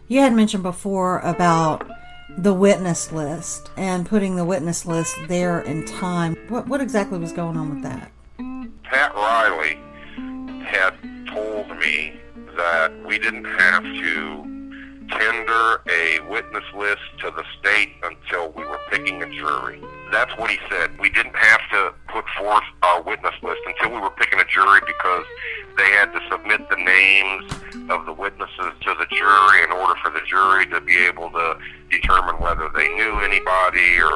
You 0.08 0.20
had 0.20 0.32
mentioned 0.32 0.62
before 0.62 1.20
about 1.20 1.88
the 2.36 2.52
witness 2.52 3.12
list 3.12 3.70
and 3.76 4.06
putting 4.06 4.36
the 4.36 4.44
witness 4.44 4.86
list 4.86 5.16
there 5.28 5.60
in 5.60 5.84
time. 5.86 6.36
What, 6.48 6.66
what 6.66 6.80
exactly 6.80 7.18
was 7.18 7.32
going 7.32 7.56
on 7.56 7.70
with 7.70 7.82
that? 7.82 8.10
Pat 8.82 9.14
Riley 9.14 9.78
had 10.64 10.94
told 11.32 11.78
me 11.78 12.14
that 12.56 12.92
we 13.06 13.18
didn't 13.18 13.44
have 13.44 13.82
to 13.82 14.54
tender 15.10 15.80
a 15.90 16.20
witness 16.30 16.64
list 16.76 17.02
to 17.20 17.30
the 17.30 17.44
state 17.60 17.92
until 18.02 18.50
we 18.52 18.64
were 18.64 18.80
picking 18.90 19.22
a 19.22 19.30
jury. 19.30 19.80
That's 20.10 20.36
what 20.38 20.50
he 20.50 20.58
said. 20.70 20.98
We 20.98 21.10
didn't 21.10 21.36
have 21.36 21.60
to 21.72 21.94
put 22.08 22.24
forth 22.38 22.64
anybody 33.76 34.00
or, 34.00 34.13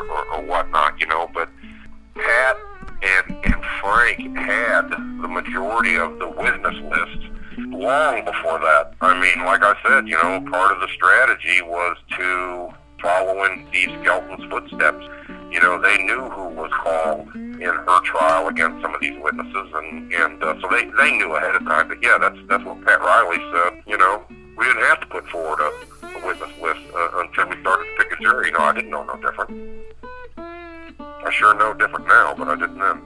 I 29.48 31.30
sure 31.32 31.54
know 31.54 31.72
different 31.72 32.06
now, 32.06 32.34
but 32.36 32.48
I 32.48 32.56
didn't 32.56 32.78
then. 32.78 33.00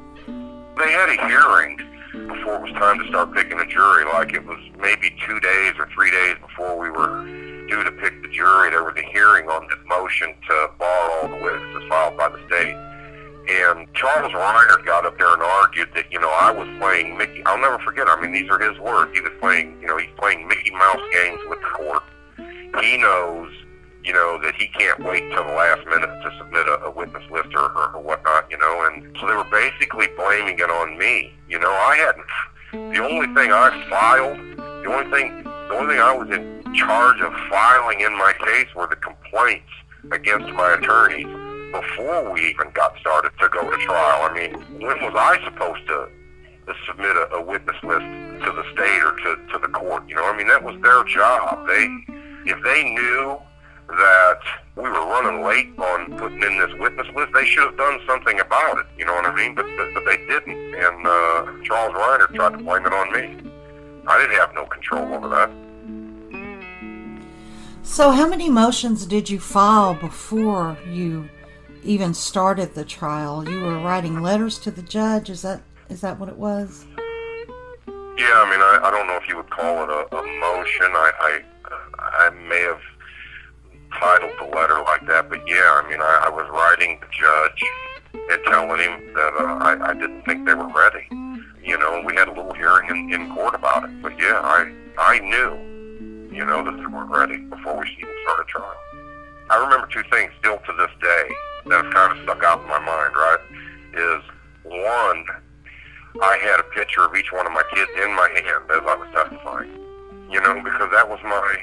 They 0.77 0.91
had 0.91 1.09
a 1.09 1.27
hearing 1.29 1.77
before 2.13 2.57
it 2.57 2.63
was 2.63 2.73
time 2.73 2.99
to 2.99 3.07
start 3.09 3.33
picking 3.33 3.61
a 3.61 3.67
jury. 3.67 4.05
Like 4.07 4.33
it 4.35 4.45
was 4.45 4.59
maybe 4.81 5.15
two 5.25 5.39
days 5.39 5.72
filed, 34.03 34.37
the 34.59 34.91
only 34.91 35.09
thing, 35.15 35.45
the 35.45 35.75
only 35.79 35.95
thing 35.95 36.03
I 36.03 36.13
was 36.13 36.29
in 36.35 36.75
charge 36.75 37.21
of 37.21 37.33
filing 37.49 38.01
in 38.01 38.13
my 38.19 38.33
case 38.45 38.67
were 38.75 38.89
the 38.89 38.97
complaints 38.97 39.71
against 40.11 40.51
my 40.55 40.75
attorneys 40.75 41.31
before 41.71 42.33
we 42.33 42.51
even 42.51 42.73
got 42.75 42.99
started 42.99 43.31
to 43.39 43.49
go 43.49 43.63
to 43.63 43.77
trial. 43.87 44.29
I 44.29 44.35
mean, 44.35 44.55
when 44.83 44.99
was 45.07 45.15
I 45.15 45.39
supposed 45.45 45.87
to, 45.87 46.09
to 46.67 46.75
submit 46.85 47.15
a, 47.15 47.31
a 47.35 47.43
witness 47.47 47.77
list 47.85 48.03
to 48.43 48.51
the 48.51 48.65
state 48.75 49.03
or 49.07 49.15
to, 49.23 49.31
to 49.53 49.59
the 49.63 49.69
court? 49.69 50.03
You 50.09 50.17
know, 50.17 50.27
I 50.27 50.37
mean, 50.37 50.49
that 50.49 50.65
was 50.65 50.75
their 50.83 51.05
job. 51.05 51.65
They, 51.69 51.87
if 52.51 52.59
they 52.65 52.83
knew 52.83 53.39
that 53.87 54.41
we 54.75 54.83
were 54.83 55.07
running 55.15 55.47
late 55.47 55.79
on 55.79 56.19
putting 56.19 56.43
in 56.43 56.59
this 56.59 56.75
witness 56.81 57.07
list, 57.15 57.31
they 57.35 57.47
should 57.47 57.71
have 57.71 57.79
done 57.79 58.01
something 58.09 58.41
about 58.41 58.79
it. 58.79 58.87
You 58.99 59.07
know 59.07 59.15
what 59.15 59.27
I 59.27 59.35
mean? 59.37 59.55
But 59.55 59.67
but, 59.77 59.95
but 59.95 60.03
they 60.11 60.19
didn't. 60.27 60.59
And 60.75 61.07
uh, 61.07 61.63
Charles 61.63 61.95
Reiner 61.95 62.35
tried 62.35 62.59
to 62.59 62.65
blame 62.65 62.85
it 62.85 62.93
on 62.93 63.13
me. 63.13 63.52
I 64.07 64.19
didn't 64.19 64.37
have 64.37 64.55
no 64.55 64.67
control 64.67 65.15
over 65.15 65.29
that. 65.29 65.51
So, 67.83 68.11
how 68.11 68.29
many 68.29 68.49
motions 68.49 69.07
did 69.07 69.29
you 69.29 69.39
file 69.39 69.95
before 69.95 70.77
you 70.89 71.29
even 71.85 72.15
started 72.15 72.75
the 72.75 72.85
trial? 72.85 73.49
You 73.49 73.61
were 73.61 73.79
writing 73.79 74.23
letters 74.23 74.59
to 74.61 74.71
the 74.71 74.83
judge. 74.83 75.31
Is 75.31 75.43
that 75.43 75.63
is 75.89 76.01
that 76.01 76.19
what 76.19 76.29
it 76.29 76.37
was? 76.37 76.87
Yeah, 78.17 78.35
I 78.39 78.51
mean, 78.51 78.61
I, 78.61 78.81
I 78.85 78.91
don't 78.91 79.07
know 79.07 79.17
if 79.17 79.29
you 79.29 79.37
would 79.37 79.51
call 79.51 79.85
it 79.85 79.91
a, 79.91 80.17
a 80.17 80.23
motion. 80.41 80.87
I, 80.93 81.13
I 81.21 81.41
I 81.99 82.31
may 82.49 82.61
have 82.63 82.81
titled 83.99 84.33
the 84.39 84.57
letter 84.57 84.81
like 84.83 85.07
that, 85.07 85.29
but 85.29 85.47
yeah, 85.47 85.83
I 85.83 85.89
mean, 85.89 86.01
I, 86.01 86.25
I 86.27 86.31
was 86.31 86.49
writing 86.51 87.01
the 87.01 87.07
judge 87.11 87.63
and 88.31 88.45
telling 88.45 88.81
him 88.81 89.15
that 89.15 89.35
uh, 89.39 89.59
I, 89.61 89.91
I 89.91 89.95
didn't 89.95 90.23
think 90.23 90.47
they 90.47 90.55
were 90.55 90.69
ready. 90.69 91.07
You 91.63 91.79
know, 91.79 92.03
we 92.05 92.15
had 92.15 92.29
a 92.29 92.33
little 92.33 92.55
hearing 92.55 92.91
in, 92.91 93.13
in 93.13 93.35
court 93.35 93.55
about 93.55 93.85
it, 93.85 94.03
but 94.03 94.19
yeah, 94.19 94.41
I 94.43 94.73
I 94.99 95.19
knew, 95.21 96.35
you 96.35 96.45
know, 96.45 96.65
that 96.65 96.77
they 96.77 96.87
weren't 96.87 97.11
ready 97.11 97.39
before 97.39 97.79
we 97.79 97.87
even 97.99 98.15
started 98.25 98.49
trial. 98.49 98.75
I 99.49 99.63
remember 99.63 99.87
two 99.87 100.03
things 100.11 100.33
still 100.41 100.59
to 100.59 100.73
this 100.73 100.91
day 101.01 101.29
that 101.67 101.85
have 101.85 101.95
kind 101.95 102.19
of 102.19 102.25
stuck 102.25 102.43
out 102.43 102.63
in 102.63 102.69
my 102.69 102.81
mind. 102.81 103.15
Right, 103.15 103.39
is 103.95 104.23
one, 104.65 105.25
I 106.21 106.37
had 106.43 106.59
a 106.59 106.65
picture 106.75 107.05
of 107.05 107.15
each 107.15 107.31
one 107.33 107.47
of 107.47 107.53
my 107.53 107.63
kids 107.75 107.91
in 108.03 108.11
my 108.17 108.29
hand 108.35 108.65
as 108.71 108.83
I 108.83 108.97
was 108.97 109.09
testifying. 109.15 109.71
You 110.31 110.41
know, 110.41 110.61
because 110.65 110.91
that 110.91 111.09
was 111.09 111.21
my 111.23 111.63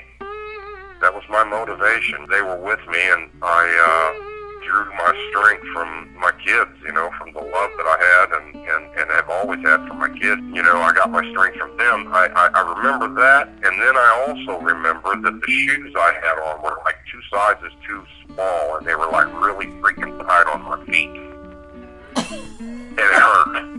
that 1.02 1.14
was 1.14 1.24
my 1.30 1.44
motivation. 1.44 2.28
They 2.30 2.42
were 2.42 2.58
with 2.58 2.80
me, 2.88 3.00
and 3.12 3.30
I 3.42 3.68
uh, 3.68 4.29
drew 4.66 4.86
my 4.96 5.14
strength 5.30 5.66
from 5.74 6.10
my 6.20 6.32
kids. 6.44 6.72
You 6.84 6.94
know, 6.94 7.10
from 7.18 7.34
the 7.34 7.40
love 7.42 7.72
that 7.78 7.88
I 7.88 7.98
had 8.00 8.28
and 8.42 8.56
and 8.56 8.84
and 9.00 9.10
have 9.12 9.30
always 9.30 9.60
had 9.62 9.88
for 9.88 9.94
my 9.94 10.10
kids. 10.10 10.42
You 10.54 10.64
know, 10.64 10.78
I 10.82 10.94
got 10.94 11.12
my 11.12 11.28
strength 11.32 11.58
from 11.58 11.76
them. 11.78 12.08
I 12.12 12.30
I, 12.36 12.50
I 12.54 12.62
remember 12.76 13.14
that, 13.22 13.48
and 13.48 13.82
then 13.82 13.96
I 13.96 14.26
also 14.28 14.60
remember 14.62 15.16
that 15.22 15.42
the 15.42 15.52
shoes 15.52 15.94
I 15.98 16.14
had 16.22 16.40
on 16.40 16.62
were 16.64 16.78
like 16.86 16.98
two 17.12 17.22
sizes 17.32 17.74
too 17.86 18.04
small, 18.26 18.78
and 18.78 18.86
they 18.86 18.96
were 18.96 19.10
like 19.12 19.28
really 19.42 19.68
freaking 19.82 20.18
tight 20.26 20.48
on 20.48 20.62
my 20.64 20.86
feet, 20.86 21.10
and 22.16 23.00
it 23.00 23.14
hurt. 23.24 23.70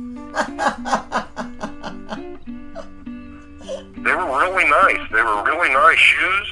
they 4.05 4.15
were 4.15 4.39
really 4.39 4.69
nice. 4.69 5.01
They 5.13 5.23
were 5.23 5.43
really 5.45 5.71
nice 5.73 5.99
shoes. 5.99 6.49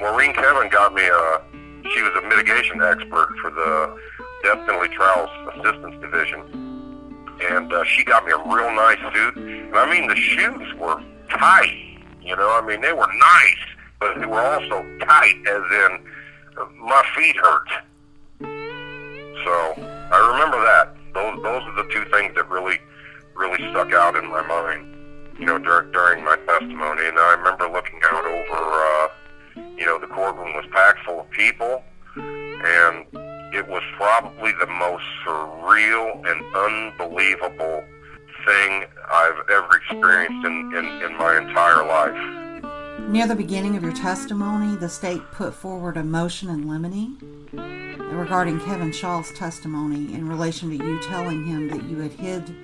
Maureen 0.00 0.32
Kevin 0.32 0.68
got 0.70 0.94
me 0.94 1.02
a. 1.02 1.49
She 1.94 2.02
was 2.02 2.12
a 2.22 2.28
mitigation 2.28 2.80
expert 2.82 3.34
for 3.42 3.50
the 3.50 3.96
Death 4.44 4.64
Penalty 4.64 4.94
Trials 4.94 5.30
Assistance 5.54 6.00
Division, 6.00 6.40
and 7.50 7.72
uh, 7.72 7.84
she 7.84 8.04
got 8.04 8.24
me 8.24 8.32
a 8.32 8.38
real 8.38 8.72
nice 8.74 8.98
suit. 9.12 9.36
And 9.36 9.74
I 9.76 9.90
mean, 9.90 10.08
the 10.08 10.14
shoes 10.14 10.74
were 10.78 11.02
tight. 11.30 11.98
You 12.22 12.36
know, 12.36 12.48
I 12.50 12.64
mean, 12.64 12.80
they 12.80 12.92
were 12.92 13.08
nice, 13.08 13.64
but 13.98 14.20
they 14.20 14.26
were 14.26 14.40
also 14.40 14.86
tight, 15.00 15.34
as 15.48 15.62
in 15.72 16.06
uh, 16.58 16.64
my 16.78 17.02
feet 17.16 17.36
hurt. 17.36 17.68
So 19.44 19.82
I 20.12 20.30
remember 20.32 20.60
that. 20.62 20.94
Those 21.12 21.42
those 21.42 21.62
are 21.64 21.82
the 21.82 21.88
two 21.92 22.04
things 22.12 22.34
that 22.36 22.48
really 22.48 22.78
really 23.34 23.58
stuck 23.70 23.92
out 23.92 24.14
in 24.14 24.30
my 24.30 24.46
mind. 24.46 24.86
You 25.40 25.46
know, 25.46 25.58
dur- 25.58 25.90
during 25.92 26.22
my 26.24 26.36
testimony, 26.46 27.06
and 27.06 27.18
I 27.18 27.34
remember 27.36 27.68
looking 27.68 28.00
out 28.12 28.24
over. 28.24 28.46
Uh, 28.52 29.08
you 29.80 29.86
know, 29.86 29.98
the 29.98 30.06
courtroom 30.06 30.52
was 30.54 30.66
packed 30.70 30.98
full 31.06 31.20
of 31.20 31.30
people, 31.30 31.82
and 32.14 33.06
it 33.54 33.66
was 33.66 33.82
probably 33.96 34.52
the 34.60 34.66
most 34.66 35.02
surreal 35.24 36.22
and 36.30 36.54
unbelievable 36.54 37.82
thing 38.44 38.84
I've 39.10 39.48
ever 39.50 39.76
experienced 39.76 40.46
in, 40.46 40.72
in, 40.76 40.84
in 41.02 41.16
my 41.16 41.38
entire 41.38 41.86
life. 41.86 43.08
Near 43.08 43.26
the 43.26 43.34
beginning 43.34 43.74
of 43.74 43.82
your 43.82 43.94
testimony, 43.94 44.76
the 44.76 44.88
state 44.88 45.22
put 45.32 45.54
forward 45.54 45.96
a 45.96 46.04
motion 46.04 46.50
in 46.50 46.68
limine 46.68 47.16
regarding 48.12 48.60
Kevin 48.60 48.92
Shaw's 48.92 49.32
testimony 49.32 50.12
in 50.12 50.28
relation 50.28 50.68
to 50.76 50.84
you 50.84 51.00
telling 51.00 51.46
him 51.46 51.68
that 51.68 51.84
you 51.84 52.00
had 52.00 52.12
hid 52.12 52.54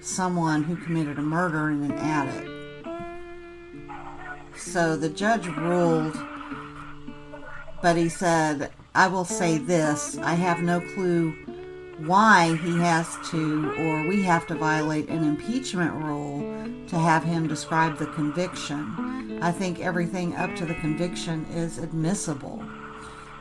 someone 0.00 0.62
who 0.64 0.76
committed 0.76 1.18
a 1.18 1.22
murder 1.22 1.70
in 1.70 1.90
an 1.90 1.92
attic. 1.92 2.46
So 4.54 4.96
the 4.96 5.08
judge 5.08 5.46
ruled 5.46 6.16
but 7.82 7.96
he 7.96 8.08
said, 8.08 8.70
I 8.94 9.06
will 9.08 9.24
say 9.24 9.58
this 9.58 10.18
I 10.18 10.34
have 10.34 10.62
no 10.62 10.80
clue 10.80 11.34
why 12.06 12.56
he 12.56 12.78
has 12.78 13.16
to 13.30 13.72
or 13.78 14.06
we 14.06 14.22
have 14.22 14.46
to 14.46 14.54
violate 14.54 15.08
an 15.08 15.24
impeachment 15.24 15.92
rule 15.92 16.40
to 16.88 16.96
have 16.96 17.24
him 17.24 17.46
describe 17.46 17.98
the 17.98 18.06
conviction. 18.06 19.38
I 19.42 19.52
think 19.52 19.80
everything 19.80 20.34
up 20.36 20.54
to 20.56 20.66
the 20.66 20.74
conviction 20.74 21.44
is 21.46 21.78
admissible. 21.78 22.64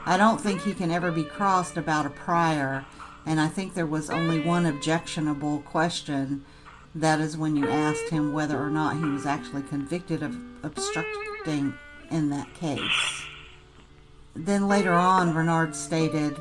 I 0.06 0.17
don't 0.17 0.39
think 0.39 0.62
he 0.62 0.73
can 0.73 0.91
ever 0.91 1.12
be 1.12 1.23
crossed 1.23 1.78
about 1.78 2.06
a 2.06 2.10
prior, 2.10 2.86
and 3.26 3.39
I 3.39 3.47
think 3.47 3.73
there 3.73 3.86
was 3.86 4.10
only 4.10 4.41
one 4.41 4.65
objectionable 4.65 5.60
question. 5.62 6.45
That 6.95 7.19
is 7.19 7.38
when 7.38 7.56
you 7.56 7.67
asked 7.67 8.10
him 8.10 8.34
whether 8.34 8.58
or 8.58 8.69
not 8.69 8.97
he 8.97 9.06
was 9.06 9.26
actually 9.26 9.63
convicted 9.63 10.23
of 10.23 10.36
obstructing 10.63 11.73
in 12.10 12.30
that 12.30 12.54
case. 12.54 13.27
Then 14.38 14.67
later 14.67 14.93
on, 14.93 15.34
Bernard 15.34 15.76
stated, 15.76 16.39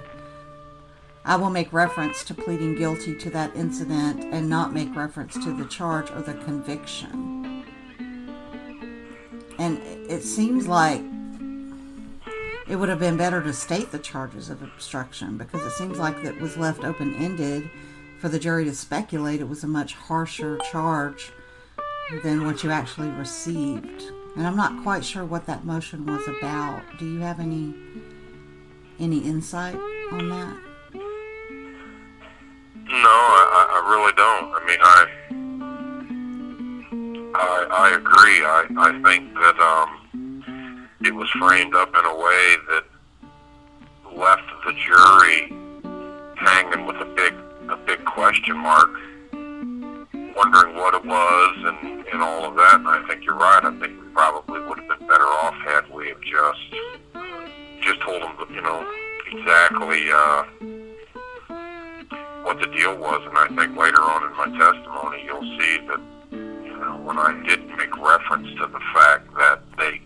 I 1.24 1.37
will 1.37 1.50
make 1.50 1.72
reference 1.72 2.22
to 2.24 2.35
pleading 2.35 2.76
guilty 2.76 3.16
to 3.16 3.30
that 3.30 3.56
incident 3.56 4.22
and 4.32 4.50
not 4.50 4.74
make 4.74 4.94
reference 4.94 5.32
to 5.42 5.52
the 5.52 5.64
charge 5.64 6.11
or 6.11 6.20
the 6.20 6.35
conviction. 6.35 7.64
And 9.59 9.78
it 9.82 10.22
seems 10.22 10.68
like 10.68 11.00
it 12.68 12.76
would 12.76 12.90
have 12.90 12.98
been 12.98 13.16
better 13.16 13.42
to 13.42 13.52
state 13.52 13.90
the 13.90 13.98
charges 13.98 14.50
of 14.50 14.62
obstruction 14.62 15.38
because 15.38 15.62
it 15.62 15.72
seems 15.72 15.98
like 15.98 16.22
it 16.22 16.38
was 16.38 16.59
left 16.59 16.85
open 16.85 17.14
ended 17.14 17.70
for 18.20 18.28
the 18.28 18.38
jury 18.38 18.64
to 18.66 18.74
speculate 18.74 19.40
it 19.40 19.48
was 19.48 19.64
a 19.64 19.68
much 19.68 19.94
harsher 19.94 20.59
charge 20.70 21.32
than 22.22 22.44
what 22.44 22.62
you 22.62 22.70
actually 22.70 23.09
received. 23.09 24.12
And 24.37 24.46
I'm 24.46 24.57
not 24.57 24.83
quite 24.83 25.03
sure 25.03 25.25
what 25.25 25.46
that 25.46 25.64
motion 25.64 26.05
was 26.05 26.22
about. 26.29 26.83
Do 26.99 27.11
you 27.11 27.20
have 27.20 27.40
any 27.40 27.75
any 28.99 29.18
insight 29.20 29.75
on 30.12 30.29
that? 30.29 30.57
No, 32.88 33.09
I, 33.09 33.66
I 33.72 33.81
really 33.90 34.12
don't. 34.12 34.53
I 34.53 34.61
mean, 34.66 34.79
I 34.83 35.07
I, 37.35 37.66
I 37.70 37.94
agree. 37.96 38.44
I, 38.44 38.66
I 38.79 39.03
think 39.03 39.35
that 39.35 39.59
um, 39.59 40.88
it 41.01 41.14
was 41.14 41.31
framed 41.31 41.75
up 41.75 41.88
in 41.88 42.05
a 42.05 42.14
way 42.14 42.57
that 42.68 42.85
left 44.14 44.49
the 44.66 44.72
jury 44.87 45.49
hanging 46.37 46.87
with 46.87 46.96
a 46.96 47.07
big 47.16 47.35
a 47.70 47.77
big 47.87 48.05
question 48.05 48.57
mark 48.59 48.90
wondering 50.37 50.77
what 50.77 50.94
it 50.94 51.05
was 51.05 51.57
and, 51.64 52.07
and 52.12 52.22
all 52.22 52.44
of 52.44 52.55
that. 52.57 52.75
And 52.77 52.88
I 52.88 53.03
think 53.09 53.25
you're 53.25 53.35
right. 53.35 53.64
I 53.64 53.70
think 53.81 54.06
probably 54.16 54.61
would 54.61 54.79
have 54.79 54.88
been 54.98 55.07
better 55.07 55.26
off 55.26 55.55
had 55.57 55.92
we 55.92 56.09
have 56.09 56.20
just 56.22 56.59
just 57.83 58.00
told 58.00 58.22
them, 58.22 58.35
you 58.48 58.62
know, 58.62 58.81
exactly 59.31 60.11
uh, 60.11 60.42
what 62.42 62.59
the 62.59 62.66
deal 62.74 62.96
was. 62.96 63.20
And 63.29 63.37
I 63.37 63.46
think 63.48 63.76
later 63.76 64.00
on 64.00 64.24
in 64.24 64.33
my 64.38 64.59
testimony, 64.59 65.22
you'll 65.22 65.42
see 65.61 65.87
that 65.87 66.00
you 66.33 66.79
know 66.81 66.96
when 67.05 67.18
I 67.18 67.44
did 67.46 67.68
make 67.76 67.94
reference 67.98 68.48
to 68.59 68.66
the 68.66 68.81
fact 68.94 69.35
that 69.35 69.61
they 69.76 70.00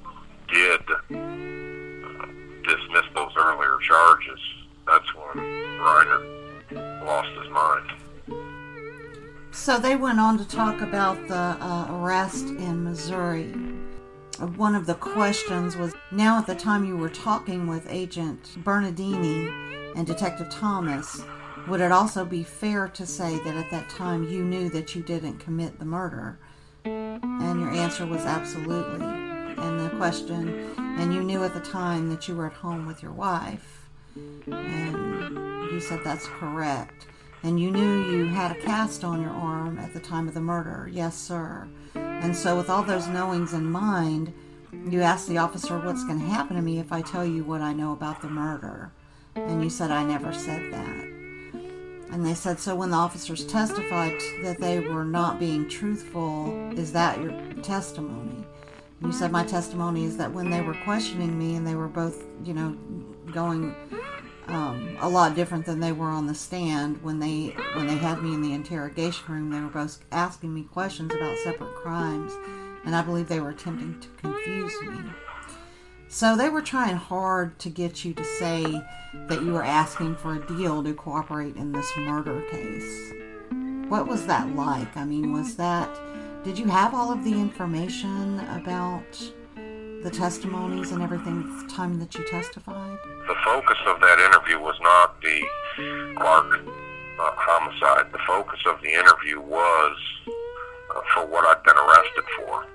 did 0.52 0.80
uh, 0.90 2.26
dismiss 2.66 3.06
those 3.14 3.30
earlier 3.38 3.78
charges, 3.86 4.40
that's 4.88 5.14
when 5.14 5.36
Reiner 5.78 7.06
lost 7.06 7.28
his 7.40 7.48
mind. 7.52 7.92
So 9.52 9.78
they 9.78 9.94
went 9.94 10.18
on 10.18 10.36
to 10.38 10.48
talk 10.48 10.80
about 10.80 11.28
the 11.28 11.36
uh, 11.36 11.86
arrest 11.92 12.46
in 12.46 12.82
Missouri. 12.82 13.69
One 14.40 14.74
of 14.74 14.86
the 14.86 14.94
questions 14.94 15.76
was 15.76 15.94
now 16.10 16.38
at 16.38 16.46
the 16.46 16.54
time 16.54 16.82
you 16.86 16.96
were 16.96 17.10
talking 17.10 17.66
with 17.66 17.86
Agent 17.90 18.56
Bernardini 18.64 19.48
and 19.94 20.06
Detective 20.06 20.48
Thomas, 20.48 21.22
would 21.68 21.82
it 21.82 21.92
also 21.92 22.24
be 22.24 22.42
fair 22.42 22.88
to 22.88 23.04
say 23.04 23.36
that 23.44 23.54
at 23.54 23.70
that 23.70 23.90
time 23.90 24.30
you 24.30 24.42
knew 24.42 24.70
that 24.70 24.94
you 24.94 25.02
didn't 25.02 25.40
commit 25.40 25.78
the 25.78 25.84
murder? 25.84 26.38
And 26.86 27.60
your 27.60 27.68
answer 27.70 28.06
was 28.06 28.22
absolutely. 28.22 29.04
And 29.04 29.80
the 29.80 29.90
question, 29.98 30.72
and 30.78 31.12
you 31.12 31.22
knew 31.22 31.44
at 31.44 31.52
the 31.52 31.60
time 31.60 32.08
that 32.08 32.26
you 32.26 32.34
were 32.34 32.46
at 32.46 32.54
home 32.54 32.86
with 32.86 33.02
your 33.02 33.12
wife. 33.12 33.90
And 34.46 35.70
you 35.70 35.80
said 35.80 36.00
that's 36.02 36.26
correct. 36.26 37.06
And 37.42 37.60
you 37.60 37.70
knew 37.70 38.10
you 38.10 38.26
had 38.26 38.56
a 38.56 38.60
cast 38.62 39.04
on 39.04 39.20
your 39.20 39.32
arm 39.32 39.78
at 39.78 39.92
the 39.92 40.00
time 40.00 40.28
of 40.28 40.34
the 40.34 40.40
murder. 40.40 40.88
Yes, 40.90 41.14
sir. 41.14 41.68
And 42.20 42.36
so, 42.36 42.56
with 42.56 42.68
all 42.68 42.82
those 42.82 43.08
knowings 43.08 43.52
in 43.54 43.70
mind, 43.70 44.32
you 44.72 45.00
asked 45.02 45.28
the 45.28 45.38
officer, 45.38 45.78
What's 45.78 46.04
going 46.04 46.20
to 46.20 46.26
happen 46.26 46.56
to 46.56 46.62
me 46.62 46.78
if 46.78 46.92
I 46.92 47.02
tell 47.02 47.24
you 47.24 47.44
what 47.44 47.60
I 47.60 47.72
know 47.72 47.92
about 47.92 48.20
the 48.20 48.28
murder? 48.28 48.92
And 49.34 49.62
you 49.62 49.70
said, 49.70 49.90
I 49.90 50.04
never 50.04 50.32
said 50.32 50.72
that. 50.72 51.20
And 52.12 52.26
they 52.26 52.34
said, 52.34 52.58
So 52.58 52.74
when 52.74 52.90
the 52.90 52.96
officers 52.96 53.46
testified 53.46 54.20
that 54.42 54.58
they 54.58 54.80
were 54.80 55.04
not 55.04 55.38
being 55.38 55.68
truthful, 55.68 56.72
is 56.72 56.92
that 56.92 57.20
your 57.20 57.32
testimony? 57.62 58.44
You 59.02 59.12
said 59.12 59.32
my 59.32 59.44
testimony 59.44 60.04
is 60.04 60.18
that 60.18 60.30
when 60.30 60.50
they 60.50 60.60
were 60.60 60.76
questioning 60.84 61.38
me 61.38 61.56
and 61.56 61.66
they 61.66 61.74
were 61.74 61.88
both, 61.88 62.22
you 62.44 62.52
know, 62.52 62.76
going 63.32 63.74
um, 64.50 64.96
a 65.00 65.08
lot 65.08 65.34
different 65.34 65.66
than 65.66 65.80
they 65.80 65.92
were 65.92 66.08
on 66.08 66.26
the 66.26 66.34
stand 66.34 67.02
when 67.02 67.18
they 67.20 67.54
when 67.74 67.86
they 67.86 67.96
had 67.96 68.22
me 68.22 68.34
in 68.34 68.42
the 68.42 68.52
interrogation 68.52 69.24
room. 69.28 69.50
They 69.50 69.60
were 69.60 69.68
both 69.68 69.98
asking 70.12 70.52
me 70.52 70.64
questions 70.64 71.14
about 71.14 71.38
separate 71.38 71.74
crimes, 71.76 72.32
and 72.84 72.94
I 72.94 73.02
believe 73.02 73.28
they 73.28 73.40
were 73.40 73.50
attempting 73.50 74.00
to 74.00 74.08
confuse 74.20 74.74
me. 74.82 75.10
So 76.08 76.36
they 76.36 76.48
were 76.48 76.62
trying 76.62 76.96
hard 76.96 77.58
to 77.60 77.70
get 77.70 78.04
you 78.04 78.12
to 78.14 78.24
say 78.24 78.64
that 79.28 79.42
you 79.42 79.52
were 79.52 79.62
asking 79.62 80.16
for 80.16 80.34
a 80.34 80.46
deal 80.46 80.82
to 80.82 80.92
cooperate 80.94 81.56
in 81.56 81.72
this 81.72 81.88
murder 81.96 82.42
case. 82.50 83.12
What 83.88 84.08
was 84.08 84.26
that 84.26 84.54
like? 84.56 84.96
I 84.96 85.04
mean, 85.04 85.32
was 85.32 85.56
that 85.56 85.88
did 86.42 86.58
you 86.58 86.66
have 86.66 86.94
all 86.94 87.12
of 87.12 87.22
the 87.22 87.32
information 87.32 88.40
about 88.40 89.12
the 89.54 90.10
testimonies 90.10 90.90
and 90.90 91.02
everything 91.02 91.42
the 91.62 91.68
time 91.68 91.98
that 91.98 92.14
you 92.14 92.24
testified? 92.28 92.98
The 93.30 93.36
focus 93.44 93.78
of 93.86 94.00
that 94.00 94.18
interview 94.18 94.58
was 94.58 94.74
not 94.82 95.14
the 95.22 95.38
Clark 96.18 96.50
uh, 96.66 97.30
homicide. 97.38 98.10
The 98.10 98.18
focus 98.26 98.58
of 98.66 98.82
the 98.82 98.90
interview 98.90 99.38
was 99.38 99.96
uh, 100.26 101.00
for 101.14 101.30
what 101.30 101.46
I'd 101.46 101.62
been 101.62 101.78
arrested 101.78 102.26
for. 102.34 102.66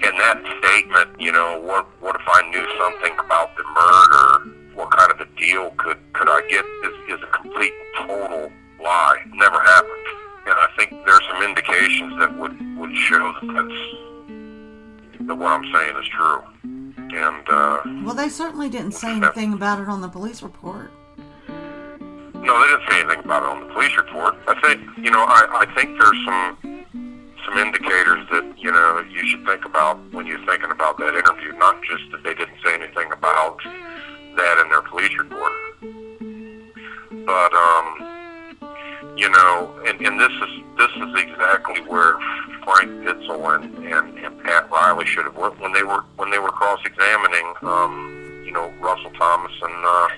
And 0.00 0.16
that 0.16 0.40
statement, 0.64 1.20
you 1.20 1.30
know, 1.30 1.60
what 1.60 1.84
what 2.00 2.16
if 2.16 2.24
I 2.24 2.40
knew 2.48 2.64
something 2.80 3.12
about 3.20 3.54
the 3.60 3.64
murder? 3.68 4.72
What 4.72 4.96
kind 4.96 5.12
of 5.12 5.20
a 5.20 5.28
deal 5.38 5.68
could 5.76 5.98
could 6.14 6.30
I 6.30 6.40
get? 6.48 6.64
Is, 6.88 7.18
is 7.18 7.22
a 7.22 7.30
complete 7.36 7.74
total 7.98 8.50
lie. 8.80 9.18
Never 9.34 9.60
happened. 9.60 10.06
And 10.48 10.56
I 10.56 10.68
think 10.78 11.04
there's 11.04 11.20
some 11.28 11.42
indications 11.42 12.18
that 12.18 12.32
would 12.38 12.56
would 12.78 12.96
show 12.96 13.20
that 13.20 13.44
that's 13.44 15.28
that 15.28 15.36
what 15.36 15.52
I'm 15.52 15.68
saying 15.68 15.96
is 16.00 16.08
true. 16.08 16.81
And 17.12 17.48
uh, 17.48 17.78
Well, 18.04 18.14
they 18.14 18.28
certainly 18.28 18.68
didn't 18.70 18.92
say 18.92 19.10
anything 19.10 19.52
about 19.52 19.80
it 19.80 19.88
on 19.88 20.00
the 20.00 20.08
police 20.08 20.42
report. 20.42 20.90
No, 21.48 22.60
they 22.60 22.66
didn't 22.68 22.90
say 22.90 23.00
anything 23.00 23.24
about 23.24 23.42
it 23.42 23.48
on 23.48 23.68
the 23.68 23.72
police 23.74 23.96
report. 23.96 24.34
I 24.48 24.58
think, 24.60 24.80
you 24.96 25.10
know, 25.10 25.24
I, 25.28 25.66
I 25.68 25.74
think 25.74 25.98
there's 26.00 26.24
some 26.24 26.56
some 27.44 27.58
indicators 27.58 28.26
that 28.30 28.54
you 28.56 28.70
know 28.70 29.04
you 29.10 29.26
should 29.26 29.44
think 29.44 29.64
about 29.64 29.98
when 30.12 30.26
you're 30.26 30.44
thinking 30.46 30.70
about 30.70 30.96
that 30.98 31.14
interview. 31.14 31.52
Not 31.58 31.82
just 31.82 32.02
that 32.12 32.22
they 32.22 32.34
didn't 32.34 32.56
say 32.64 32.74
anything 32.74 33.10
about 33.12 33.58
that 34.36 34.62
in 34.62 34.70
their 34.70 34.82
police 34.82 35.16
report, 35.18 35.52
but 37.26 37.52
um, 37.52 38.11
you 39.16 39.28
know, 39.30 39.74
and, 39.86 40.00
and 40.00 40.20
this 40.20 40.32
is 40.32 40.62
this 40.78 40.90
is 40.96 41.22
exactly 41.22 41.80
where 41.82 42.14
Frank 42.64 42.90
Pitzel 43.04 43.54
and, 43.54 43.86
and, 43.86 44.18
and 44.18 44.42
Pat 44.42 44.70
Riley 44.70 45.06
should 45.06 45.24
have 45.24 45.36
worked 45.36 45.60
when 45.60 45.72
they 45.72 45.82
were 45.82 46.02
when 46.16 46.30
they 46.30 46.38
were 46.38 46.50
cross-examining, 46.50 47.54
um, 47.62 48.42
you 48.44 48.52
know, 48.52 48.72
Russell 48.80 49.10
Thomas 49.12 49.52
and. 49.62 49.84
Uh, 49.84 50.08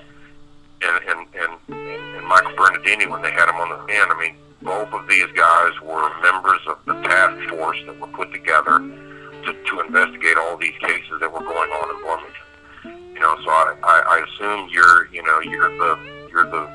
and, 0.86 1.00
and, 1.08 1.26
and, 1.34 1.78
and 2.16 2.26
Michael 2.26 2.52
Bernardini 2.56 3.06
when 3.06 3.22
they 3.22 3.30
had 3.30 3.48
him 3.48 3.56
on 3.56 3.70
the 3.70 3.82
stand. 3.84 4.12
I 4.12 4.20
mean, 4.20 4.36
both 4.60 4.92
of 4.92 5.08
these 5.08 5.30
guys 5.34 5.72
were 5.80 6.10
members 6.20 6.60
of 6.66 6.78
the 6.84 6.94
task 7.08 7.48
force 7.48 7.78
that 7.86 7.98
were 7.98 8.08
put 8.08 8.32
together 8.32 8.78
to, 8.78 9.52
to 9.52 9.80
investigate 9.80 10.36
all 10.36 10.56
these 10.56 10.76
cases 10.80 11.20
that 11.20 11.32
were 11.32 11.40
going 11.40 11.70
on 11.70 11.88
in 11.88 12.02
Bloomington. 12.02 13.14
You 13.14 13.20
know, 13.20 13.36
so 13.44 13.50
I, 13.50 13.76
I, 13.82 13.96
I 14.06 14.26
assume 14.28 14.68
you're, 14.70 15.06
you 15.12 15.22
know, 15.22 15.40
you're 15.40 15.70
the, 15.70 15.98
you're 16.30 16.50
the 16.50 16.68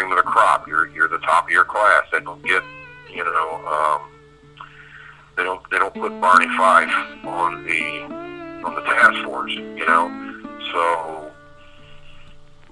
cream 0.00 0.12
of 0.12 0.24
the 0.24 0.30
crop. 0.30 0.66
You're, 0.66 0.88
you're 0.88 1.08
the 1.08 1.18
top 1.18 1.44
of 1.44 1.50
your 1.50 1.64
class. 1.64 2.04
They 2.12 2.20
don't 2.20 2.42
get, 2.44 2.62
you 3.12 3.24
know, 3.24 3.66
um, 3.66 4.08
they 5.36 5.44
don't, 5.44 5.62
they 5.70 5.78
don't 5.78 5.94
put 5.94 6.20
Barney 6.20 6.48
Fife 6.56 6.90
on 7.24 7.64
the, 7.64 8.02
on 8.64 8.74
the 8.74 8.82
task 8.82 9.24
force. 9.24 9.52
You 9.52 9.86
know, 9.86 10.50
so 10.72 11.30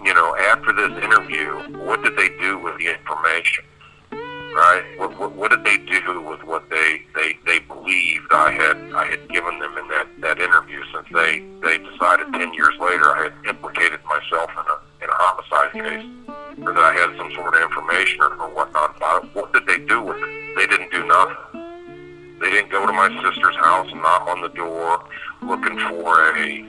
you 0.05 0.15
know, 0.15 0.37
after 0.37 0.73
this 0.73 1.03
interview, 1.03 1.51
what 1.79 2.03
did 2.03 2.17
they 2.17 2.29
do 2.41 2.59
with 2.59 2.79
the 2.79 2.87
information? 2.87 3.65
Right? 4.13 4.83
What, 4.97 5.19
what, 5.19 5.33
what 5.33 5.51
did 5.51 5.65
they 5.65 5.79
do 5.79 6.23
with 6.23 6.43
what 6.43 6.69
they, 6.71 7.03
they, 7.15 7.39
they 7.47 7.59
believed 7.61 8.33
I 8.33 8.51
had 8.53 8.77
I 8.93 9.07
had 9.07 9.29
given 9.29 9.59
them 9.59 9.77
in 9.77 9.89
that, 9.89 10.07
that 10.21 10.41
interview? 10.41 10.83
Since 10.95 11.07
they, 11.13 11.45
they 11.63 11.79
decided 11.79 12.33
ten 12.33 12.53
years 12.55 12.75
later 12.81 13.05
I 13.11 13.25
had 13.25 13.49
implicated 13.49 14.01
myself 14.05 14.51
in 14.53 14.65
a 14.67 15.05
in 15.05 15.11
a 15.11 15.15
homicide 15.15 15.73
case, 15.73 16.38
or 16.63 16.73
that 16.73 16.83
I 16.83 16.93
had 16.95 17.17
some 17.17 17.31
sort 17.33 17.55
of 17.55 17.63
information 17.63 18.21
or, 18.21 18.35
or 18.35 18.49
whatnot 18.55 18.97
about 18.97 19.25
it. 19.25 19.35
What 19.35 19.53
did 19.53 19.67
they 19.67 19.79
do 19.79 20.03
with 20.03 20.17
it? 20.17 20.57
They 20.57 20.67
didn't 20.67 20.91
do 20.91 21.07
nothing. 21.07 22.39
They 22.41 22.51
didn't 22.51 22.71
go 22.71 22.87
to 22.87 22.93
my 22.93 23.09
sister's 23.23 23.57
house 23.57 23.91
and 23.91 24.01
knock 24.01 24.27
on 24.29 24.41
the 24.41 24.49
door 24.49 25.05
looking 25.43 25.79
for 25.89 26.37
a 26.37 26.65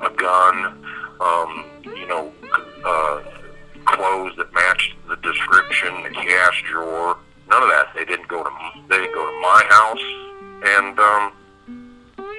a 0.00 0.10
gun 0.16 0.84
um, 1.20 1.64
you 1.84 2.06
know, 2.06 2.32
uh, 2.84 3.22
clothes 3.84 4.32
that 4.36 4.52
matched 4.52 4.94
the 5.08 5.16
description, 5.16 6.02
the 6.02 6.10
cash 6.10 6.64
drawer, 6.68 7.16
none 7.48 7.62
of 7.62 7.68
that. 7.68 7.88
They 7.94 8.04
didn't 8.04 8.28
go 8.28 8.42
to 8.42 8.50
they 8.88 8.98
didn't 8.98 9.14
go 9.14 9.24
to 9.24 9.40
my 9.40 9.62
house 9.68 10.04
and 10.66 10.98
um, 10.98 11.32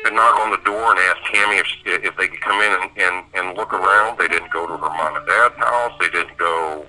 and 0.05 0.15
knock 0.15 0.39
on 0.39 0.51
the 0.51 0.61
door 0.65 0.91
and 0.91 0.99
ask 0.99 1.17
Tammy 1.31 1.57
if 1.57 1.67
if 1.85 2.17
they 2.17 2.27
could 2.27 2.41
come 2.41 2.61
in 2.61 2.71
and, 2.81 2.91
and 2.97 3.25
and 3.33 3.57
look 3.57 3.73
around. 3.73 4.17
They 4.17 4.27
didn't 4.27 4.51
go 4.51 4.67
to 4.67 4.73
her 4.73 4.89
mom 4.89 5.15
and 5.15 5.25
dad's 5.27 5.55
house. 5.55 5.93
They 5.99 6.09
didn't 6.09 6.37
go, 6.37 6.85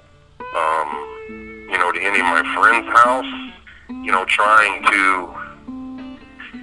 um, 0.54 0.88
you 1.70 1.78
know, 1.78 1.92
to 1.92 2.00
any 2.00 2.20
of 2.20 2.26
my 2.26 2.44
friends' 2.54 2.88
house. 2.92 3.52
You 3.88 4.12
know, 4.12 4.24
trying 4.26 4.82
to 4.84 5.46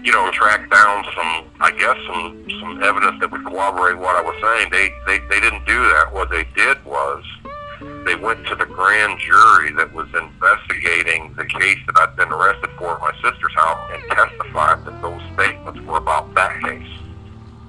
you 0.03 0.11
know, 0.11 0.29
track 0.31 0.69
down 0.69 1.05
some, 1.15 1.49
I 1.61 1.71
guess, 1.71 1.95
some 2.07 2.45
some 2.59 2.83
evidence 2.83 3.21
that 3.21 3.31
would 3.31 3.45
corroborate 3.45 3.97
what 3.97 4.15
I 4.15 4.21
was 4.21 4.35
saying. 4.43 4.69
They 4.69 4.91
they 5.07 5.19
they 5.29 5.39
didn't 5.39 5.65
do 5.65 5.79
that. 5.79 6.11
What 6.11 6.29
they 6.29 6.43
did 6.55 6.83
was 6.83 7.23
they 8.05 8.15
went 8.15 8.45
to 8.47 8.55
the 8.55 8.65
grand 8.65 9.19
jury 9.19 9.71
that 9.73 9.93
was 9.93 10.07
investigating 10.13 11.33
the 11.35 11.45
case 11.45 11.77
that 11.87 11.97
I'd 11.97 12.15
been 12.15 12.31
arrested 12.31 12.69
for 12.77 12.95
at 12.95 13.01
my 13.01 13.13
sister's 13.21 13.53
house 13.55 13.91
and 13.93 14.03
testified 14.11 14.85
that 14.85 15.01
those 15.01 15.21
statements 15.33 15.79
were 15.81 15.97
about 15.97 16.33
that 16.35 16.61
case. 16.61 16.87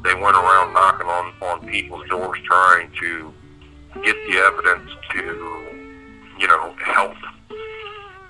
They 0.02 0.14
went 0.14 0.36
around 0.36 0.74
knocking 0.74 1.06
on 1.06 1.32
on 1.40 1.68
people's 1.68 2.08
doors 2.08 2.38
trying 2.44 2.90
to 3.00 3.32
get 4.02 4.16
the 4.26 4.36
evidence 4.38 4.90
to, 5.12 5.22
you 6.38 6.48
know, 6.48 6.74
help 6.84 7.16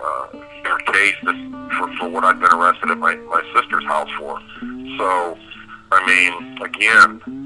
uh, 0.05 0.27
their 0.63 0.79
case 0.79 1.17
for, 1.23 1.97
for 1.97 2.09
what 2.09 2.25
I'd 2.25 2.39
been 2.39 2.53
arrested 2.53 2.91
at 2.91 2.99
my, 2.99 3.17
my 3.17 3.43
sister's 3.55 3.85
house 3.85 4.11
for. 4.19 4.41
So, 4.99 5.39
I 5.91 6.07
mean, 6.07 6.63
again, 6.63 7.44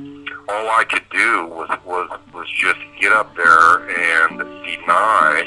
all 0.48 0.70
I 0.70 0.84
could 0.84 1.04
do 1.11 1.46
was, 1.46 1.68
was, 1.84 2.08
was 2.32 2.48
just 2.56 2.78
get 3.00 3.12
up 3.12 3.34
there 3.37 3.88
and 3.88 4.38
deny 4.64 5.44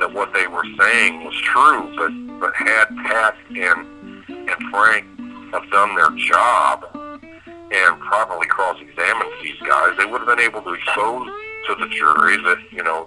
that 0.00 0.12
what 0.12 0.32
they 0.32 0.46
were 0.46 0.64
saying 0.78 1.22
was 1.24 1.36
true, 1.42 1.92
but, 1.96 2.40
but 2.40 2.54
had 2.54 2.86
Pat 3.04 3.36
and, 3.50 4.24
and 4.28 4.70
Frank 4.70 5.04
have 5.52 5.68
done 5.70 5.94
their 5.94 6.10
job 6.28 6.84
and 6.94 8.00
properly 8.00 8.46
cross-examined 8.46 9.30
these 9.42 9.58
guys, 9.66 9.94
they 9.98 10.06
would 10.06 10.22
have 10.22 10.28
been 10.28 10.40
able 10.40 10.62
to 10.62 10.72
expose 10.72 11.28
to 11.66 11.74
the 11.74 11.88
jury 11.88 12.38
that, 12.38 12.58
you 12.70 12.82
know, 12.82 13.04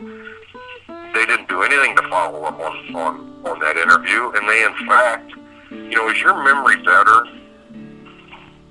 they 1.15 1.25
didn't 1.25 1.49
do 1.49 1.63
anything 1.63 1.95
to 1.95 2.07
follow 2.09 2.43
up 2.43 2.59
on, 2.59 2.95
on, 2.95 3.45
on 3.47 3.59
that 3.59 3.77
interview, 3.77 4.31
and 4.35 4.47
they, 4.47 4.63
in 4.63 4.87
fact, 4.87 5.31
you 5.71 5.95
know, 5.95 6.09
is 6.09 6.21
your 6.21 6.43
memory 6.43 6.77
better 6.83 7.25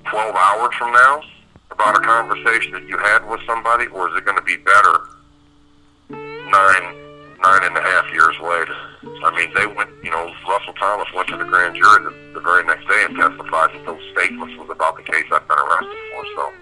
12 0.09 0.35
hours 0.35 0.73
from 0.75 0.93
now 0.93 1.21
about 1.71 1.95
a 1.97 1.99
conversation 1.99 2.73
that 2.73 2.87
you 2.87 2.97
had 2.97 3.27
with 3.27 3.39
somebody, 3.47 3.87
or 3.87 4.09
is 4.09 4.15
it 4.17 4.25
going 4.25 4.37
to 4.37 4.43
be 4.43 4.57
better 4.57 5.07
nine, 6.09 6.85
nine 7.41 7.63
and 7.63 7.77
a 7.77 7.81
half 7.81 8.11
years 8.11 8.35
later? 8.41 8.75
I 9.23 9.35
mean, 9.35 9.51
they 9.55 9.65
went, 9.65 9.89
you 10.03 10.11
know, 10.11 10.33
Russell 10.47 10.73
Thomas 10.73 11.07
went 11.15 11.27
to 11.29 11.37
the 11.37 11.45
grand 11.45 11.75
jury 11.75 12.03
the, 12.03 12.33
the 12.33 12.39
very 12.39 12.63
next 12.65 12.87
day 12.87 13.05
and 13.05 13.15
testified 13.15 13.73
that 13.73 13.85
those 13.85 14.01
statements 14.11 14.55
was 14.57 14.69
about 14.69 14.97
the 14.97 15.03
case 15.03 15.25
I've 15.31 15.47
been 15.47 15.57
arrested 15.57 15.97
for, 16.11 16.25
so. 16.35 16.53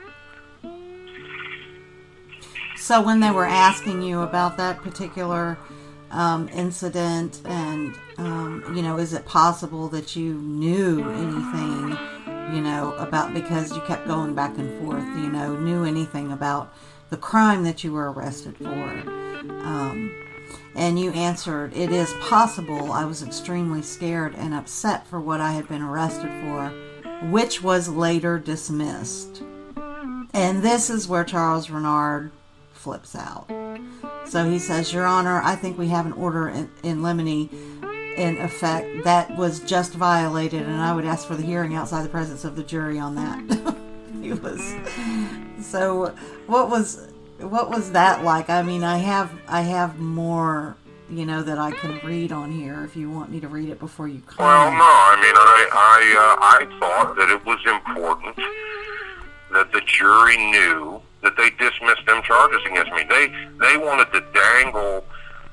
So 2.78 3.02
when 3.02 3.20
they 3.20 3.32
were 3.32 3.46
asking 3.46 4.02
you 4.04 4.22
about 4.22 4.58
that 4.58 4.82
particular 4.82 5.58
um, 6.12 6.50
incident, 6.50 7.42
and 7.46 7.94
um, 8.18 8.74
you 8.76 8.82
know, 8.82 8.98
is 8.98 9.14
it 9.14 9.26
possible 9.26 9.90
that 9.90 10.16
you 10.16 10.34
knew 10.34 11.08
anything, 11.12 11.98
you 12.54 12.62
know, 12.62 12.94
about 12.96 13.34
because 13.34 13.72
you 13.72 13.82
kept 13.82 14.08
going 14.08 14.34
back 14.34 14.58
and 14.58 14.82
forth, 14.82 15.04
you 15.04 15.32
know, 15.32 15.56
knew 15.56 15.84
anything 15.84 16.32
about 16.32 16.74
the 17.10 17.18
crime 17.18 17.64
that 17.64 17.84
you 17.84 17.92
were 17.92 18.12
arrested 18.12 18.58
for? 18.58 18.66
Um, 18.66 20.12
and 20.76 21.00
you 21.00 21.12
answered, 21.12 21.76
It 21.76 21.92
is 21.92 22.14
possible 22.22 22.92
I 22.92 23.06
was 23.06 23.24
extremely 23.24 23.82
scared 23.82 24.36
and 24.36 24.54
upset 24.54 25.06
for 25.08 25.20
what 25.20 25.42
I 25.42 25.52
had 25.52 25.68
been 25.68 25.82
arrested 25.82 26.32
for, 26.44 26.70
which 27.30 27.62
was 27.62 27.90
later 27.90 28.40
dismissed. 28.40 29.42
And 30.34 30.62
this 30.62 30.90
is 30.90 31.08
where 31.08 31.24
Charles 31.24 31.70
Reynard 31.70 32.32
flips 32.74 33.16
out. 33.16 33.50
So 34.26 34.50
he 34.50 34.60
says, 34.60 34.94
Your 34.94 35.06
Honor, 35.06 35.42
I 35.44 35.56
think 35.56 35.78
we 35.78 35.88
have 35.90 36.06
an 36.06 36.14
order 36.14 36.48
in, 36.50 36.70
in 36.84 37.04
limine 37.04 37.50
in 38.20 38.38
effect 38.38 39.04
that 39.06 39.36
was 39.38 39.62
just 39.62 39.94
violated, 39.94 40.64
and 40.64 40.82
I 40.82 40.94
would 40.94 41.06
ask 41.06 41.28
for 41.28 41.36
the 41.36 41.44
hearing 41.44 41.74
outside 41.76 42.04
the 42.04 42.10
presence 42.10 42.44
of 42.44 42.56
the 42.56 42.64
jury 42.64 43.00
on 43.00 43.16
that. 43.16 43.76
he 44.22 44.34
was 44.34 44.76
so. 45.62 46.14
What 46.48 46.70
was 46.70 47.08
what 47.40 47.70
was 47.70 47.92
that 47.94 48.24
like? 48.24 48.50
I 48.50 48.62
mean, 48.62 48.84
I 48.84 48.98
have 48.98 49.32
I 49.48 49.62
have 49.62 50.00
more 50.00 50.76
you 51.10 51.26
know 51.26 51.42
that 51.42 51.58
I 51.58 51.72
can 51.72 52.00
read 52.06 52.32
on 52.32 52.52
here 52.52 52.84
if 52.84 52.96
you 52.96 53.10
want 53.10 53.32
me 53.32 53.40
to 53.40 53.48
read 53.48 53.70
it 53.70 53.80
before 53.80 54.08
you 54.08 54.22
come. 54.28 54.46
Well, 54.46 54.72
no, 54.72 54.78
I 54.84 55.16
mean, 55.16 55.36
I 55.36 55.70
I 55.74 56.00
uh, 56.18 56.76
I 56.76 56.80
thought 56.80 57.16
that 57.16 57.30
it 57.30 57.46
was 57.46 57.60
important 57.66 58.36
that 59.52 59.72
the 59.72 59.82
jury 59.82 60.38
knew 60.38 61.02
that 61.24 61.36
they 61.36 61.50
dismissed 61.52 62.06
them 62.06 62.22
charges 62.24 62.62
against 62.66 62.92
me. 62.92 63.04
They 63.10 63.28
they 63.60 63.78
wanted 63.78 64.12
to 64.14 64.22
dangle, 64.34 65.06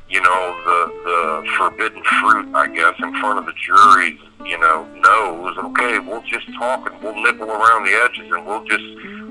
you 0.09 0.21
know, 0.21 0.57
the 0.65 0.81
the 1.05 1.51
forbidden 1.59 2.03
fruit, 2.21 2.55
I 2.55 2.69
guess, 2.69 2.95
in 3.03 3.11
front 3.19 3.41
of 3.41 3.47
the 3.47 3.53
jury's, 3.59 4.19
you 4.45 4.59
know, 4.59 4.87
nose. 4.95 5.59
Okay, 5.59 5.99
we'll 5.99 6.23
just 6.23 6.47
talk 6.55 6.91
and 6.91 7.03
we'll 7.03 7.21
nibble 7.23 7.51
around 7.51 7.85
the 7.85 7.93
edges 7.93 8.31
and 8.31 8.47
we'll 8.47 8.65
just 8.65 8.85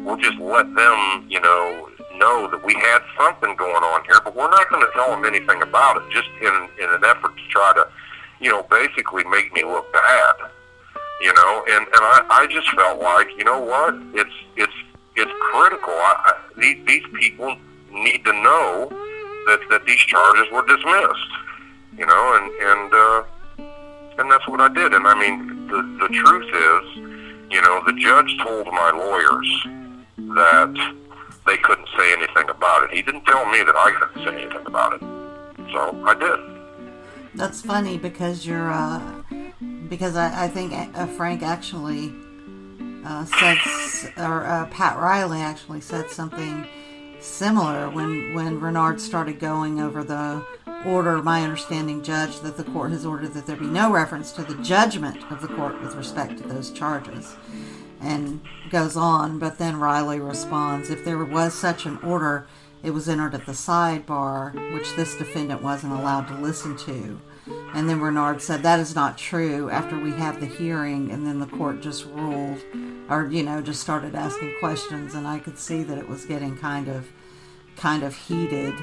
we'll 0.03 0.17
just 0.17 0.37
let 0.37 0.67
them, 0.75 1.25
you 1.29 1.39
know, 1.39 1.89
know 2.17 2.49
that 2.51 2.63
we 2.65 2.73
had 2.73 2.99
something 3.17 3.55
going 3.55 3.83
on 3.83 4.03
here, 4.03 4.19
but 4.23 4.35
we're 4.35 4.49
not 4.49 4.69
going 4.69 4.85
to 4.85 4.91
tell 4.93 5.11
them 5.11 5.23
anything 5.23 5.61
about 5.61 5.97
it, 5.97 6.03
just 6.11 6.27
in 6.41 6.53
in 6.83 6.89
an 6.91 7.03
effort 7.05 7.31
to 7.37 7.43
try 7.49 7.71
to, 7.75 7.87
you 8.41 8.51
know, 8.51 8.63
basically 8.63 9.23
make 9.23 9.53
me 9.53 9.63
look 9.63 9.91
bad. 9.93 10.35
You 11.21 11.33
know, 11.33 11.63
and 11.69 11.87
and 11.87 12.03
I, 12.03 12.25
I 12.29 12.47
just 12.47 12.69
felt 12.75 13.01
like, 13.01 13.29
you 13.37 13.45
know 13.45 13.61
what, 13.61 13.95
it's 14.13 14.35
it's 14.57 14.73
it's 15.15 15.31
critical. 15.39 15.93
I, 15.93 16.15
I, 16.25 16.59
these, 16.59 16.85
these 16.85 17.03
people 17.17 17.55
need 17.89 18.25
to 18.25 18.33
know 18.33 18.91
that 19.47 19.59
that 19.69 19.85
these 19.85 19.99
charges 19.99 20.47
were 20.51 20.65
dismissed. 20.65 21.31
You 21.97 22.05
know, 22.05 22.23
and 22.37 22.51
and 22.71 22.93
uh, 22.93 23.23
and 24.19 24.31
that's 24.31 24.47
what 24.47 24.61
I 24.61 24.69
did. 24.69 24.93
And 24.93 25.07
I 25.07 25.15
mean, 25.15 25.67
the 25.67 25.81
the 26.07 26.13
truth 26.13 26.49
is, 26.53 27.51
you 27.51 27.61
know, 27.61 27.81
the 27.85 27.93
judge 27.93 28.37
told 28.43 28.67
my 28.67 28.91
lawyers 28.91 29.67
that 30.35 30.95
they 31.45 31.57
couldn't 31.57 31.87
say 31.97 32.13
anything 32.13 32.49
about 32.49 32.83
it. 32.83 32.91
He 32.91 33.01
didn't 33.01 33.25
tell 33.25 33.45
me 33.45 33.59
that 33.63 33.75
I 33.75 33.91
couldn't 33.91 34.25
say 34.25 34.43
anything 34.43 34.65
about 34.65 34.93
it. 34.93 35.01
So 35.71 36.03
I 36.05 36.13
did. 36.15 36.39
That's 37.35 37.61
funny 37.61 37.97
because 37.97 38.45
you're, 38.45 38.71
uh, 38.71 39.23
because 39.89 40.15
I, 40.15 40.45
I 40.45 40.47
think 40.47 40.73
uh, 40.73 41.05
Frank 41.05 41.43
actually 41.43 42.13
uh, 43.05 43.25
said, 43.25 43.57
or 44.17 44.45
uh, 44.45 44.65
Pat 44.67 44.97
Riley 44.97 45.39
actually 45.39 45.81
said 45.81 46.09
something 46.09 46.65
similar 47.25 47.89
when, 47.89 48.33
when 48.33 48.59
Reynard 48.59 49.01
started 49.01 49.39
going 49.39 49.81
over 49.81 50.03
the 50.03 50.45
order, 50.85 51.21
my 51.21 51.43
understanding, 51.43 52.03
Judge, 52.03 52.39
that 52.41 52.57
the 52.57 52.63
court 52.63 52.91
has 52.91 53.05
ordered 53.05 53.33
that 53.33 53.45
there 53.45 53.55
be 53.55 53.65
no 53.65 53.91
reference 53.91 54.31
to 54.33 54.43
the 54.43 54.61
judgment 54.63 55.31
of 55.31 55.41
the 55.41 55.47
court 55.47 55.81
with 55.81 55.95
respect 55.95 56.37
to 56.37 56.47
those 56.47 56.71
charges 56.71 57.35
and 58.01 58.41
goes 58.69 58.95
on, 58.95 59.39
but 59.39 59.57
then 59.57 59.77
Riley 59.77 60.19
responds 60.19 60.89
If 60.89 61.03
there 61.03 61.23
was 61.23 61.53
such 61.53 61.85
an 61.85 61.97
order, 61.97 62.47
it 62.83 62.91
was 62.91 63.09
entered 63.09 63.33
at 63.33 63.45
the 63.45 63.53
sidebar, 63.53 64.73
which 64.73 64.95
this 64.95 65.15
defendant 65.15 65.63
wasn't 65.63 65.93
allowed 65.93 66.27
to 66.27 66.35
listen 66.35 66.77
to. 66.77 67.19
And 67.73 67.89
then 67.89 67.99
Reynard 67.99 68.41
said, 68.41 68.63
That 68.63 68.79
is 68.79 68.95
not 68.95 69.17
true. 69.17 69.69
After 69.69 69.99
we 69.99 70.11
had 70.11 70.39
the 70.39 70.45
hearing, 70.45 71.11
and 71.11 71.25
then 71.25 71.39
the 71.39 71.47
court 71.47 71.81
just 71.81 72.05
ruled, 72.05 72.61
or, 73.09 73.27
you 73.27 73.43
know, 73.43 73.61
just 73.61 73.81
started 73.81 74.15
asking 74.15 74.55
questions, 74.59 75.13
and 75.13 75.27
I 75.27 75.39
could 75.39 75.57
see 75.57 75.83
that 75.83 75.97
it 75.97 76.09
was 76.09 76.25
getting 76.25 76.57
kind 76.57 76.87
of 76.87 77.11
kind 77.77 78.03
of 78.03 78.15
heated. 78.15 78.73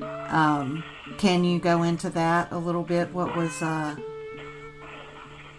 Um, 0.00 0.82
can 1.18 1.44
you 1.44 1.58
go 1.58 1.82
into 1.82 2.10
that 2.10 2.50
a 2.50 2.58
little 2.58 2.82
bit? 2.82 3.12
What 3.12 3.36
was 3.36 3.62
uh, 3.62 3.96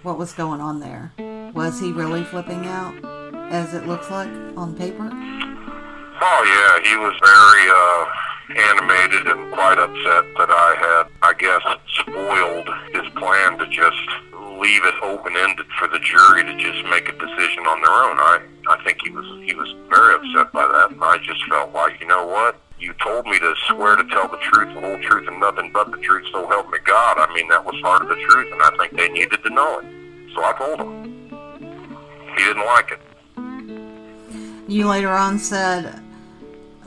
what 0.03 0.17
was 0.17 0.33
going 0.33 0.61
on 0.61 0.79
there? 0.79 1.13
Was 1.53 1.79
he 1.79 1.91
really 1.91 2.23
flipping 2.23 2.65
out, 2.65 2.95
as 3.51 3.73
it 3.73 3.85
looks 3.85 4.09
like 4.09 4.29
on 4.55 4.75
paper? 4.75 5.09
Oh 6.21 6.41
yeah, 6.45 6.89
he 6.89 6.95
was 6.97 7.15
very 7.23 7.69
uh, 7.69 8.05
animated 8.69 9.27
and 9.27 9.53
quite 9.53 9.77
upset 9.77 10.25
that 10.37 10.49
I 10.49 10.75
had, 10.79 11.07
I 11.21 11.33
guess, 11.33 11.61
spoiled 11.99 12.69
his 12.93 13.11
plan 13.13 13.57
to 13.59 13.67
just 13.67 14.09
leave 14.59 14.83
it 14.83 14.93
open-ended 15.01 15.65
for 15.79 15.87
the 15.87 15.99
jury 15.99 16.43
to 16.43 16.53
just 16.57 16.83
make 16.89 17.07
a 17.07 17.13
decision 17.13 17.65
on 17.65 17.81
their 17.81 17.91
own. 17.91 18.19
I 18.19 18.41
I 18.67 18.83
think 18.83 18.99
he 19.03 19.09
was 19.09 19.25
he 19.43 19.55
was 19.55 19.73
very 19.89 20.15
upset 20.15 20.51
by 20.51 20.67
that, 20.67 20.91
and 20.91 21.03
I 21.03 21.17
just 21.17 21.43
felt 21.49 21.73
like, 21.73 21.99
you 21.99 22.07
know 22.07 22.27
what? 22.27 22.59
You 22.77 22.93
told 23.01 23.25
me 23.25 23.39
to 23.39 23.53
swear 23.67 23.95
to 23.95 24.03
tell 24.05 24.27
the 24.27 24.37
truth, 24.37 24.73
the 24.73 24.81
whole 24.81 24.99
truth, 25.01 25.27
and 25.27 25.39
nothing 25.39 25.71
but 25.71 25.91
the 25.91 25.97
truth. 25.97 26.27
So 26.31 26.47
help 26.47 26.69
me 26.69 26.77
God. 26.85 27.17
I 27.17 27.33
mean, 27.33 27.47
that 27.49 27.65
was 27.65 27.75
part 27.81 28.01
of 28.03 28.09
the 28.09 28.15
truth, 28.15 28.47
and 28.51 28.61
I 28.61 28.69
think 28.77 28.95
they 28.95 29.09
needed 29.09 29.43
to 29.43 29.49
know 29.49 29.79
it. 29.79 29.85
So 30.35 30.43
I 30.43 30.53
told 30.57 30.79
them 30.79 31.29
he 32.37 32.43
didn't 32.43 32.65
like 32.65 32.91
it. 32.91 32.99
You 34.67 34.87
later 34.87 35.09
on 35.09 35.39
said 35.39 35.99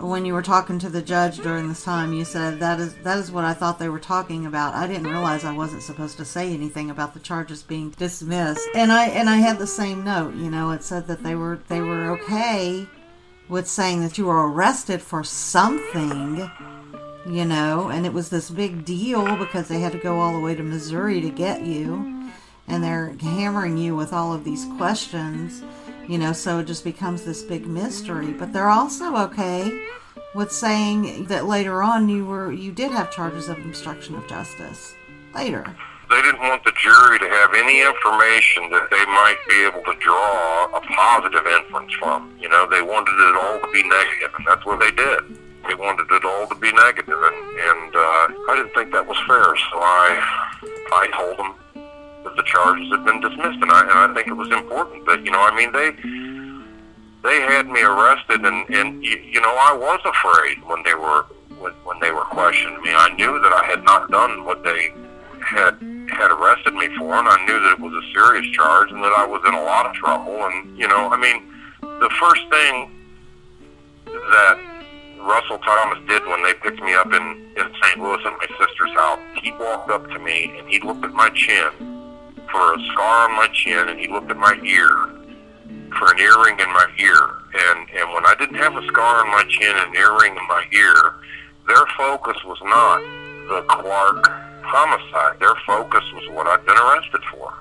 when 0.09 0.25
you 0.25 0.35
were 0.35 0.43
talking 0.43 0.79
to 0.81 0.88
the 0.88 1.03
judge 1.03 1.38
during 1.38 1.69
this 1.69 1.85
time, 1.85 2.12
you 2.12 2.25
said 2.25 2.59
that 2.61 2.81
is 2.81 2.95
that 2.97 3.19
is 3.19 3.31
what 3.31 3.45
I 3.45 3.55
thought 3.55 3.79
they 3.79 3.88
were 3.88 3.99
talking 3.99 4.47
about. 4.47 4.75
I 4.75 4.87
didn't 4.87 5.07
realize 5.07 5.45
I 5.45 5.53
wasn't 5.53 5.83
supposed 5.83 6.17
to 6.17 6.25
say 6.25 6.53
anything 6.53 6.91
about 6.91 7.15
the 7.15 7.21
charges 7.21 7.62
being 7.62 7.91
dismissed. 7.91 8.69
And 8.75 8.91
I 8.91 9.07
and 9.09 9.31
I 9.31 9.37
had 9.37 9.59
the 9.59 9.67
same 9.67 10.05
note. 10.05 10.35
You 10.35 10.51
know, 10.51 10.73
it 10.73 10.83
said 10.83 11.07
that 11.07 11.23
they 11.23 11.35
were 11.35 11.61
they 11.69 11.81
were 11.81 12.11
okay 12.19 12.87
with 13.49 13.69
saying 13.69 14.01
that 14.03 14.19
you 14.19 14.27
were 14.27 14.51
arrested 14.51 15.01
for 15.01 15.23
something. 15.23 16.51
You 17.25 17.45
know, 17.45 17.88
and 17.88 18.05
it 18.05 18.12
was 18.12 18.31
this 18.31 18.51
big 18.51 18.85
deal 18.85 19.37
because 19.37 19.69
they 19.69 19.79
had 19.79 19.93
to 19.93 19.99
go 19.99 20.19
all 20.19 20.33
the 20.33 20.41
way 20.41 20.57
to 20.57 20.62
Missouri 20.62 21.21
to 21.21 21.31
get 21.31 21.65
you 21.65 22.23
and 22.69 22.83
they're 22.83 23.15
hammering 23.21 23.77
you 23.77 23.95
with 23.95 24.12
all 24.12 24.33
of 24.33 24.45
these 24.45 24.65
questions, 24.77 25.62
you 26.09 26.19
know, 26.19 26.33
so 26.33 26.59
it 26.59 26.67
just 26.67 26.85
becomes 26.85 27.25
this 27.25 27.43
big 27.43 27.67
mystery. 27.67 28.33
But 28.33 28.53
they're 28.53 28.69
also 28.69 29.17
okay 29.17 29.87
with 30.35 30.53
saying 30.53 31.27
that 31.27 31.47
later 31.47 31.83
on 31.83 32.09
you 32.09 32.25
were 32.25 32.53
you 32.53 32.73
did 32.73 32.91
have 32.91 33.11
charges 33.11 33.49
of 33.49 33.59
obstruction 33.59 34.15
of 34.15 34.27
justice 34.29 34.95
later. 35.35 35.65
They 36.11 36.21
didn't 36.21 36.41
want 36.41 36.62
the 36.65 36.73
jury 36.77 37.19
to 37.19 37.29
have 37.29 37.55
any 37.55 37.81
information 37.81 38.69
that 38.69 38.88
they 38.91 39.05
might 39.07 39.38
be 39.49 39.65
able 39.65 39.81
to 39.91 39.99
draw 39.99 40.69
a 40.77 40.81
positive 40.83 41.47
inference 41.47 41.93
from. 41.95 42.37
You 42.38 42.51
know, 42.51 42.69
they 42.69 42.83
wanted 42.83 43.17
it 43.17 43.37
all 43.37 43.59
to 43.61 43.73
be 43.73 43.83
negative, 43.83 44.29
and 44.37 44.47
that's 44.47 44.67
what 44.67 44.79
they 44.79 44.91
did. 44.91 45.21
They 45.67 45.75
wanted 45.75 46.11
it 46.11 46.25
all 46.25 46.47
to 46.49 46.55
be 46.57 46.71
negative, 46.73 47.17
and, 47.17 47.41
and 47.57 47.97
uh, 47.97 48.25
I 48.51 48.55
didn't 48.57 48.75
think 48.75 48.93
that 48.93 49.07
was 49.07 49.17
fair, 49.27 49.57
so 49.57 49.79
I 49.81 50.69
I 50.93 51.09
told 51.17 51.38
them 51.38 51.55
that 52.25 52.37
the 52.37 52.43
charges 52.45 52.89
had 52.91 53.05
been 53.05 53.21
dismissed, 53.21 53.61
and 53.61 53.71
I 53.71 53.81
and 53.83 54.13
I 54.13 54.15
think 54.15 54.29
it 54.29 54.35
was 54.35 54.51
important 54.51 55.07
that 55.07 55.25
you 55.25 55.31
know, 55.31 55.41
I 55.41 55.55
mean, 55.55 55.73
they 55.73 55.91
they 57.23 57.41
had 57.41 57.67
me 57.69 57.83
arrested, 57.83 58.45
and 58.45 58.69
and 58.71 59.05
you, 59.05 59.19
you 59.19 59.41
know, 59.41 59.55
I 59.55 59.75
was 59.75 60.01
afraid 60.05 60.63
when 60.65 60.83
they 60.83 60.95
were 60.95 61.23
when, 61.59 61.73
when 61.85 62.01
they 62.01 62.11
were 62.11 62.27
questioning 62.31 62.81
me. 62.83 62.91
I 62.95 63.15
knew 63.15 63.41
that 63.41 63.53
I 63.53 63.65
had 63.67 63.85
not 63.85 64.11
done 64.11 64.45
what 64.45 64.63
they 64.65 64.91
had 65.41 65.79
had 66.11 66.31
arrested 66.31 66.75
me 66.75 66.89
for, 66.99 67.15
and 67.15 67.29
I 67.29 67.45
knew 67.47 67.59
that 67.59 67.73
it 67.73 67.81
was 67.81 67.93
a 67.93 68.05
serious 68.13 68.47
charge, 68.55 68.91
and 68.91 69.03
that 69.03 69.13
I 69.17 69.27
was 69.27 69.43
in 69.47 69.55
a 69.55 69.63
lot 69.63 69.87
of 69.87 69.95
trouble. 69.95 70.47
And 70.47 70.79
you 70.79 70.89
know, 70.89 71.11
I 71.11 71.17
mean, 71.17 71.43
the 71.81 72.11
first 72.21 72.43
thing 72.51 72.91
that 74.07 74.59
Russell 75.21 75.59
Thomas 75.59 75.99
did 76.09 76.27
when 76.27 76.43
they 76.43 76.55
picked 76.55 76.83
me 76.83 76.95
up 76.95 77.13
in, 77.13 77.23
in 77.57 77.67
St. 77.83 78.01
Louis 78.01 78.19
at 78.27 78.33
my 78.33 78.47
sister's 78.59 78.91
house. 78.91 79.21
He 79.41 79.53
walked 79.53 79.89
up 79.89 80.09
to 80.11 80.19
me 80.19 80.53
and 80.59 80.69
he 80.69 80.81
looked 80.81 81.05
at 81.05 81.13
my 81.13 81.31
chin 81.31 81.92
for 82.53 82.75
a 82.75 82.79
scar 82.93 83.31
on 83.31 83.37
my 83.37 83.49
chin, 83.53 83.88
and 83.88 83.99
he 83.99 84.07
looked 84.07 84.31
at 84.31 84.37
my 84.37 84.55
ear 84.62 84.93
for 85.99 86.12
an 86.12 86.19
earring 86.21 86.61
in 86.61 86.69
my 86.69 86.87
ear. 87.01 87.19
And 87.53 87.88
and 87.97 88.12
when 88.12 88.25
I 88.27 88.35
didn't 88.38 88.57
have 88.57 88.77
a 88.77 88.87
scar 88.87 89.25
on 89.25 89.29
my 89.33 89.45
chin 89.49 89.75
and 89.75 89.91
an 89.91 89.97
earring 89.97 90.37
in 90.37 90.47
my 90.47 90.65
ear, 90.73 91.15
their 91.67 91.87
focus 91.97 92.37
was 92.45 92.59
not 92.62 93.01
the 93.49 93.62
Clark 93.69 94.29
homicide. 94.62 95.41
Their 95.41 95.57
focus 95.67 96.05
was 96.15 96.29
what 96.31 96.47
I'd 96.47 96.65
been 96.65 96.79
arrested 96.79 97.23
for, 97.33 97.53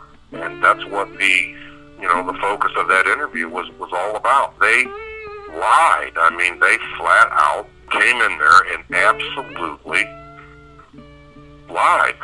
and 0.43 0.63
that's 0.63 0.85
what 0.85 1.07
the 1.17 1.55
you 1.99 2.07
know 2.07 2.25
the 2.27 2.37
focus 2.39 2.71
of 2.77 2.87
that 2.89 3.07
interview 3.07 3.47
was 3.47 3.67
was 3.79 3.89
all 3.93 4.15
about. 4.15 4.59
They 4.59 4.85
lied. 5.55 6.13
I 6.15 6.29
mean, 6.35 6.59
they 6.59 6.77
flat 6.97 7.27
out 7.31 7.67
came 7.91 8.21
in 8.21 8.37
there 8.39 8.61
and 8.73 8.83
absolutely 8.95 10.05
lied. 11.69 12.15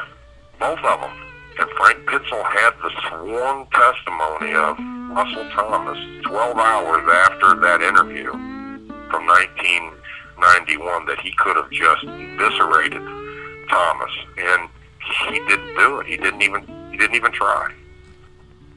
Both 0.59 0.79
of 0.79 1.01
them. 1.01 1.26
And 1.59 1.69
Frank 1.71 2.05
Pitzel 2.05 2.43
had 2.43 2.73
the 2.83 2.91
sworn 3.07 3.65
testimony 3.71 4.53
of 4.53 4.77
Russell 5.15 5.49
Thomas 5.51 5.97
12 6.25 6.57
hours 6.57 7.09
after 7.25 7.59
that 7.61 7.81
interview 7.81 8.31
from 9.09 9.25
1991 9.25 11.05
that 11.07 11.19
he 11.19 11.33
could 11.37 11.55
have 11.55 11.71
just 11.71 12.03
eviscerated 12.03 13.01
Thomas. 13.69 14.11
And 14.37 14.69
he 15.29 15.39
didn't 15.47 15.75
do 15.75 15.99
it. 15.99 16.07
He 16.07 16.17
didn't 16.17 16.41
even 16.41 16.61
he 16.91 16.97
didn't 16.97 17.15
even 17.15 17.31
try. 17.31 17.73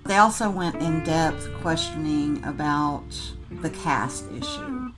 They 0.04 0.16
also 0.16 0.50
went 0.50 0.76
in 0.76 1.04
depth 1.04 1.52
questioning 1.60 2.42
about 2.44 3.04
the 3.50 3.70
cast 3.70 4.24
issue. 4.32 4.92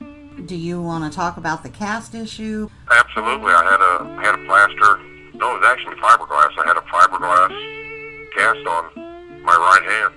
Do 0.47 0.57
you 0.57 0.81
want 0.81 1.11
to 1.11 1.15
talk 1.15 1.37
about 1.37 1.63
the 1.63 1.69
cast 1.69 2.15
issue? 2.15 2.71
Absolutely. 2.91 3.53
I 3.53 3.65
had 3.65 3.81
a 3.81 4.23
had 4.23 4.35
a 4.37 4.45
plaster. 4.47 5.01
No, 5.43 5.57
it 5.57 5.59
was 5.59 5.75
actually 5.75 5.97
fiberglass. 5.97 6.55
I 6.55 6.71
had 6.71 6.79
a 6.79 6.87
fiberglass 6.87 7.51
cast 8.31 8.63
on 8.63 9.43
my 9.43 9.59
right 9.59 9.83
hand, 9.91 10.15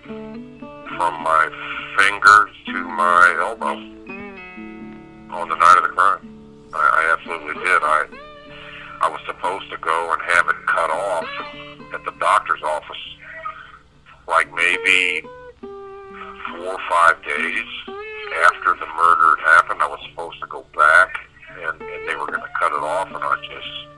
from 0.93 1.17
my 1.25 1.49
fingers 1.97 2.51
to 2.67 2.87
my 2.93 3.33
elbow, 3.41 3.73
on 5.33 5.49
the 5.49 5.55
night 5.55 5.77
of 5.77 5.83
the 5.89 5.89
crime. 5.97 6.21
I, 6.75 6.77
I 6.77 7.17
absolutely 7.17 7.55
did. 7.55 7.81
I 7.81 8.05
I 9.01 9.09
was 9.09 9.19
supposed 9.25 9.67
to 9.71 9.77
go 9.77 10.13
and 10.13 10.21
have 10.29 10.47
it 10.47 10.61
cut 10.67 10.91
off 10.91 11.25
at 11.95 12.05
the 12.05 12.13
doctor's 12.19 12.61
office, 12.61 13.03
like 14.27 14.53
maybe 14.53 15.25
four 16.53 16.69
or 16.69 16.83
five 16.87 17.17
days 17.25 17.65
after 18.45 18.77
the 18.77 18.85
murder 18.93 19.41
had 19.41 19.57
happened. 19.57 19.81
I 19.81 19.87
was 19.87 20.05
supposed 20.07 20.39
to 20.41 20.47
go 20.47 20.63
back, 20.77 21.17
and, 21.65 21.81
and 21.81 22.07
they 22.07 22.15
were 22.15 22.27
going 22.27 22.45
to 22.45 22.53
cut 22.61 22.71
it 22.71 22.83
off, 22.85 23.07
and 23.07 23.17
I 23.17 23.35
just 23.41 23.94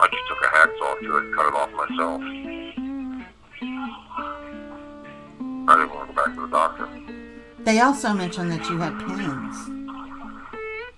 I 0.00 0.08
just 0.08 0.26
took 0.28 0.40
a 0.40 0.48
hacksaw 0.48 1.00
to 1.00 1.16
it 1.18 1.24
and 1.24 1.34
cut 1.34 1.46
it 1.46 1.54
off 1.54 1.70
myself. 1.72 2.22
I 5.68 5.76
didn't 5.76 5.94
want 5.94 6.08
to 6.08 6.14
go 6.14 6.24
back 6.24 6.34
to 6.34 6.40
the 6.40 6.48
doctor. 6.48 6.88
They 7.60 7.80
also 7.80 8.14
mentioned 8.14 8.50
that 8.50 8.68
you 8.70 8.78
had 8.78 8.98
pins. 8.98 9.56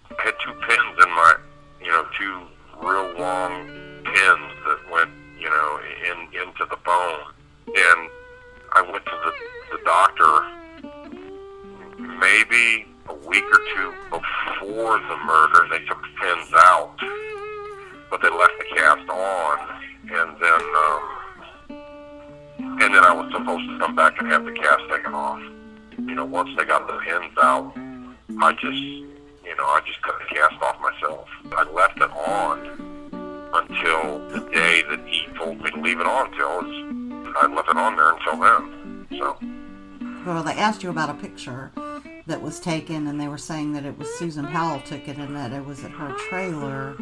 I 0.09 0.23
had 0.23 0.35
two 0.45 0.55
pins 0.69 0.97
in 1.03 1.11
my, 1.11 1.35
you 1.83 1.91
know, 1.91 2.07
two 2.17 2.47
real 2.81 3.13
long 3.19 3.67
pins 4.05 4.53
that 4.67 4.79
went, 4.93 5.11
you 5.37 5.51
know, 5.51 5.81
in 6.07 6.19
into 6.41 6.65
the 6.71 6.77
bone. 6.85 7.33
And 7.67 8.09
I 8.73 8.83
went 8.83 9.05
to 9.05 9.17
the, 9.25 9.33
the 9.77 9.83
doctor 9.85 10.63
maybe 12.21 12.87
a 13.09 13.15
week 13.27 13.45
or 13.45 13.61
two 13.75 13.93
before 14.11 14.99
the 15.01 15.17
murder. 15.27 15.67
They 15.71 15.85
took 15.87 16.01
the 16.01 16.09
pins 16.21 16.53
out, 16.55 16.95
but 18.13 18.21
they 18.21 18.29
left 18.29 18.53
the 18.59 18.77
cast 18.77 19.09
on. 19.09 19.59
And 20.03 20.37
then, 20.39 20.63
um, 20.85 21.03
and 22.83 22.95
then 22.95 23.03
I 23.03 23.13
was 23.15 23.33
supposed 23.33 23.67
to 23.71 23.79
come 23.79 23.97
back 23.97 24.21
and 24.21 24.29
have 24.29 24.45
the 24.45 24.53
cast 24.53 24.83
taken 24.91 25.15
off. 25.15 25.41
You 25.97 26.15
know, 26.15 26.27
once 26.27 26.51
they 26.59 26.67
got 26.67 26.87
the 26.87 26.99
pins 26.99 27.33
out, 27.43 27.73
I 28.39 28.53
just, 28.53 28.83
you 28.83 29.57
know, 29.57 29.65
I 29.65 29.81
just 29.87 30.03
cut 30.03 30.15
the 30.19 30.35
cast 30.35 30.61
off 30.61 30.77
myself. 30.81 31.27
I 31.57 31.63
left 31.73 31.97
it 31.97 32.11
on 32.11 32.93
until 33.55 34.29
the 34.29 34.41
day 34.51 34.83
that 34.91 35.01
he 35.07 35.27
told 35.39 35.63
me 35.63 35.71
to 35.71 35.81
leave 35.81 35.99
it 35.99 36.07
on 36.07 36.29
it's, 36.29 37.37
I 37.43 37.47
left 37.47 37.69
it 37.71 37.77
on 37.77 37.97
there 37.97 38.13
until 38.13 38.37
then. 38.37 39.07
So, 39.19 39.39
Well, 40.27 40.43
they 40.43 40.53
asked 40.53 40.83
you 40.83 40.91
about 40.91 41.09
a 41.09 41.15
picture 41.15 41.73
that 42.27 42.43
was 42.43 42.61
taken, 42.61 43.07
and 43.07 43.19
they 43.19 43.29
were 43.29 43.39
saying 43.39 43.73
that 43.73 43.87
it 43.87 43.99
was 43.99 44.09
Susan 44.15 44.47
Powell 44.49 44.81
took 44.81 45.09
it, 45.09 45.17
and 45.17 45.35
that 45.35 45.53
it 45.53 45.65
was 45.65 45.83
at 45.83 45.93
her 45.93 46.13
trailer. 46.29 46.95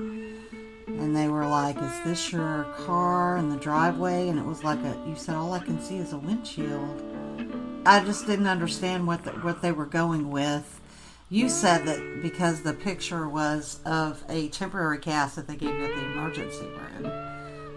And 1.01 1.17
they 1.17 1.29
were 1.29 1.47
like, 1.47 1.77
"Is 1.81 2.01
this 2.05 2.31
your 2.31 2.65
car 2.85 3.39
in 3.39 3.49
the 3.49 3.57
driveway?" 3.57 4.29
And 4.29 4.39
it 4.39 4.45
was 4.45 4.63
like 4.63 4.79
a. 4.81 4.97
You 5.09 5.17
said, 5.17 5.35
"All 5.35 5.53
I 5.55 5.59
can 5.59 5.81
see 5.81 5.97
is 5.97 6.13
a 6.13 6.19
windshield." 6.19 7.03
I 7.87 8.05
just 8.05 8.27
didn't 8.27 8.47
understand 8.47 9.07
what 9.07 9.25
the, 9.25 9.31
what 9.31 9.63
they 9.63 9.73
were 9.73 9.87
going 9.87 10.31
with. 10.31 10.81
You 11.31 11.49
said 11.49 11.87
that 11.87 12.23
because 12.23 12.63
the 12.63 12.75
picture 12.75 13.29
was 13.29 13.81
of 13.87 14.23
a 14.29 14.49
temporary 14.49 14.99
cast 14.99 15.37
that 15.37 15.47
they 15.47 15.57
gave 15.57 15.75
you 15.79 15.85
at 15.87 15.95
the 15.95 16.05
emergency 16.13 16.67
room, 16.67 17.07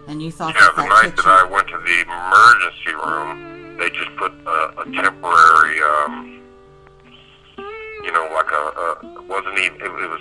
and 0.08 0.20
you 0.20 0.30
thought 0.30 0.54
yeah, 0.54 0.62
that 0.62 0.76
the 0.76 0.82
that 0.82 0.88
night 0.88 1.02
picture. 1.04 1.22
that 1.22 1.46
I 1.46 1.50
went 1.50 1.68
to 1.68 1.78
the 1.78 2.00
emergency 2.02 2.92
room, 2.92 3.78
they 3.78 3.88
just 3.90 4.14
put 4.16 4.32
a, 4.32 4.80
a 4.80 4.84
temporary, 4.92 5.80
um, 5.80 6.42
you 8.04 8.12
know, 8.12 8.28
like 8.34 8.50
a, 8.50 8.54
a 8.54 9.22
wasn't 9.22 9.58
even, 9.58 9.80
it, 9.80 9.84
it 9.84 10.10
was, 10.10 10.20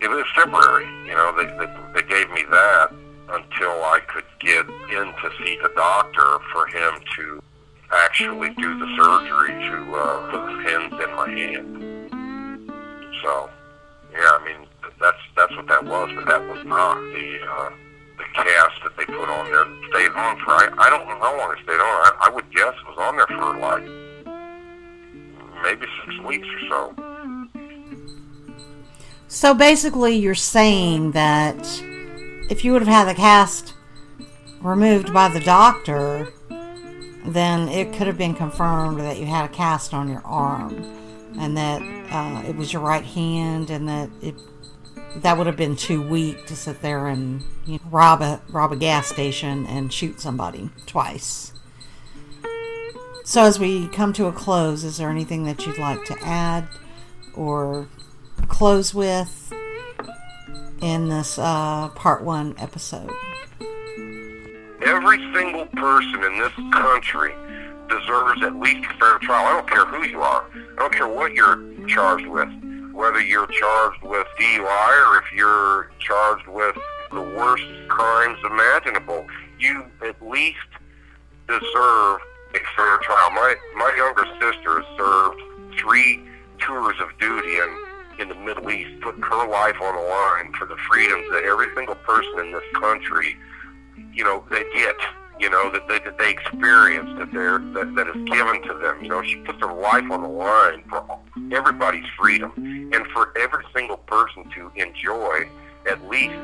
it 0.00 0.08
was 0.08 0.26
temporary. 0.34 0.86
You 1.06 1.14
know, 1.14 1.32
they, 1.36 1.46
they 1.58 1.68
they 1.94 2.08
gave 2.08 2.30
me 2.30 2.44
that 2.50 2.92
until 3.28 3.70
I 3.84 4.00
could 4.06 4.24
get 4.40 4.66
in 4.66 5.12
to 5.22 5.30
see 5.38 5.58
the 5.62 5.70
doctor 5.74 6.38
for 6.52 6.66
him 6.66 7.00
to 7.16 7.42
actually 7.92 8.50
do 8.54 8.78
the 8.78 8.86
surgery 8.96 9.50
to 9.50 9.94
uh, 9.94 10.30
put 10.30 10.64
pins 10.64 10.92
in 10.92 11.10
my 11.16 11.28
hand. 11.30 12.10
So, 13.22 13.50
yeah, 14.12 14.30
I 14.30 14.44
mean, 14.44 14.68
that's 15.00 15.18
that's 15.36 15.54
what 15.56 15.66
that 15.68 15.84
was, 15.84 16.10
but 16.14 16.26
that 16.26 16.40
was 16.48 16.64
not 16.64 16.96
the 16.96 17.38
uh, 17.48 17.70
the 18.18 18.24
cast 18.34 18.82
that 18.84 18.96
they 18.96 19.04
put 19.04 19.28
on 19.28 19.44
there. 19.46 19.66
Stayed 19.90 20.12
on 20.12 20.36
for 20.40 20.52
I, 20.52 20.68
I 20.78 20.90
don't 20.90 21.08
know 21.08 21.18
how 21.18 21.36
long 21.36 21.52
it 21.52 21.58
stayed 21.64 21.80
on. 21.80 21.80
I, 21.80 22.28
I 22.28 22.30
would 22.30 22.50
guess 22.54 22.74
it 22.74 22.86
was 22.86 22.98
on 22.98 23.16
there 23.16 23.26
for 23.26 23.58
like 23.58 23.86
maybe 25.62 25.86
six 26.04 26.18
weeks 26.24 26.46
or 26.46 26.68
so. 26.68 27.15
So 29.28 29.54
basically, 29.54 30.16
you're 30.16 30.34
saying 30.34 31.12
that 31.12 31.58
if 32.48 32.64
you 32.64 32.72
would 32.72 32.82
have 32.82 33.06
had 33.06 33.08
the 33.08 33.14
cast 33.14 33.74
removed 34.60 35.12
by 35.12 35.28
the 35.28 35.40
doctor, 35.40 36.32
then 37.24 37.68
it 37.68 37.92
could 37.92 38.06
have 38.06 38.16
been 38.16 38.34
confirmed 38.34 39.00
that 39.00 39.18
you 39.18 39.26
had 39.26 39.44
a 39.44 39.52
cast 39.52 39.92
on 39.92 40.08
your 40.08 40.22
arm, 40.24 40.80
and 41.38 41.56
that 41.56 41.82
uh, 42.12 42.48
it 42.48 42.56
was 42.56 42.72
your 42.72 42.82
right 42.82 43.04
hand, 43.04 43.70
and 43.70 43.88
that 43.88 44.10
it 44.22 44.34
that 45.22 45.36
would 45.36 45.46
have 45.46 45.56
been 45.56 45.76
too 45.76 46.02
weak 46.02 46.46
to 46.46 46.54
sit 46.54 46.82
there 46.82 47.06
and 47.06 47.42
you 47.64 47.74
know, 47.74 47.80
rob 47.90 48.20
a 48.22 48.40
rob 48.50 48.70
a 48.72 48.76
gas 48.76 49.08
station 49.08 49.66
and 49.66 49.92
shoot 49.92 50.20
somebody 50.20 50.70
twice. 50.86 51.52
So 53.24 53.42
as 53.42 53.58
we 53.58 53.88
come 53.88 54.12
to 54.12 54.26
a 54.26 54.32
close, 54.32 54.84
is 54.84 54.98
there 54.98 55.10
anything 55.10 55.44
that 55.44 55.66
you'd 55.66 55.78
like 55.78 56.04
to 56.04 56.16
add 56.22 56.68
or 57.34 57.88
close 58.48 58.94
with 58.94 59.52
in 60.80 61.08
this 61.08 61.38
uh, 61.38 61.88
part 61.90 62.22
one 62.22 62.54
episode? 62.58 63.10
Every 64.84 65.18
single 65.34 65.66
person 65.66 66.22
in 66.22 66.38
this 66.38 66.52
country 66.72 67.34
deserves 67.88 68.42
at 68.42 68.56
least 68.56 68.86
a 68.90 68.98
fair 68.98 69.18
trial. 69.18 69.46
I 69.46 69.52
don't 69.52 69.70
care 69.70 69.86
who 69.86 70.06
you 70.06 70.20
are. 70.20 70.44
I 70.54 70.76
don't 70.78 70.92
care 70.92 71.08
what 71.08 71.32
you're 71.32 71.62
charged 71.88 72.26
with. 72.26 72.48
Whether 72.92 73.20
you're 73.20 73.46
charged 73.46 74.02
with 74.02 74.26
DUI 74.40 75.10
or 75.10 75.18
if 75.18 75.32
you're 75.34 75.90
charged 75.98 76.46
with 76.48 76.76
the 77.12 77.20
worst 77.20 77.64
crimes 77.88 78.38
imaginable, 78.44 79.26
you 79.58 79.84
at 80.04 80.20
least 80.22 80.56
deserve 81.48 82.20
a 82.54 82.60
fair 82.76 82.98
trial. 82.98 83.30
My 83.32 83.54
my 83.76 83.92
younger 83.96 84.24
sister 84.40 84.82
served 84.96 85.40
three 85.78 86.22
tours 86.58 86.96
of 87.00 87.08
duty 87.18 87.56
in 87.56 87.85
in 88.18 88.28
the 88.28 88.34
Middle 88.34 88.70
East, 88.70 89.00
putting 89.00 89.22
her 89.22 89.48
life 89.48 89.76
on 89.80 89.94
the 89.94 90.02
line 90.02 90.52
for 90.58 90.66
the 90.66 90.76
freedoms 90.88 91.26
that 91.32 91.44
every 91.44 91.66
single 91.74 91.94
person 91.96 92.38
in 92.40 92.52
this 92.52 92.64
country, 92.74 93.36
you 94.12 94.24
know, 94.24 94.44
they 94.50 94.64
get, 94.74 94.96
you 95.38 95.50
know, 95.50 95.70
that 95.70 95.86
they, 95.88 95.98
that 95.98 96.18
they 96.18 96.30
experience, 96.30 97.10
that 97.18 97.32
they're 97.32 97.58
that, 97.58 97.94
that 97.94 98.08
is 98.08 98.28
given 98.28 98.62
to 98.62 98.74
them. 98.74 99.02
You 99.02 99.08
know, 99.08 99.22
she 99.22 99.36
puts 99.36 99.60
her 99.60 99.72
life 99.72 100.10
on 100.10 100.22
the 100.22 100.28
line 100.28 100.84
for 100.88 101.18
everybody's 101.52 102.06
freedom 102.18 102.52
and 102.56 103.06
for 103.08 103.32
every 103.38 103.64
single 103.74 103.98
person 103.98 104.48
to 104.54 104.70
enjoy 104.76 105.48
at 105.88 106.02
least 106.08 106.34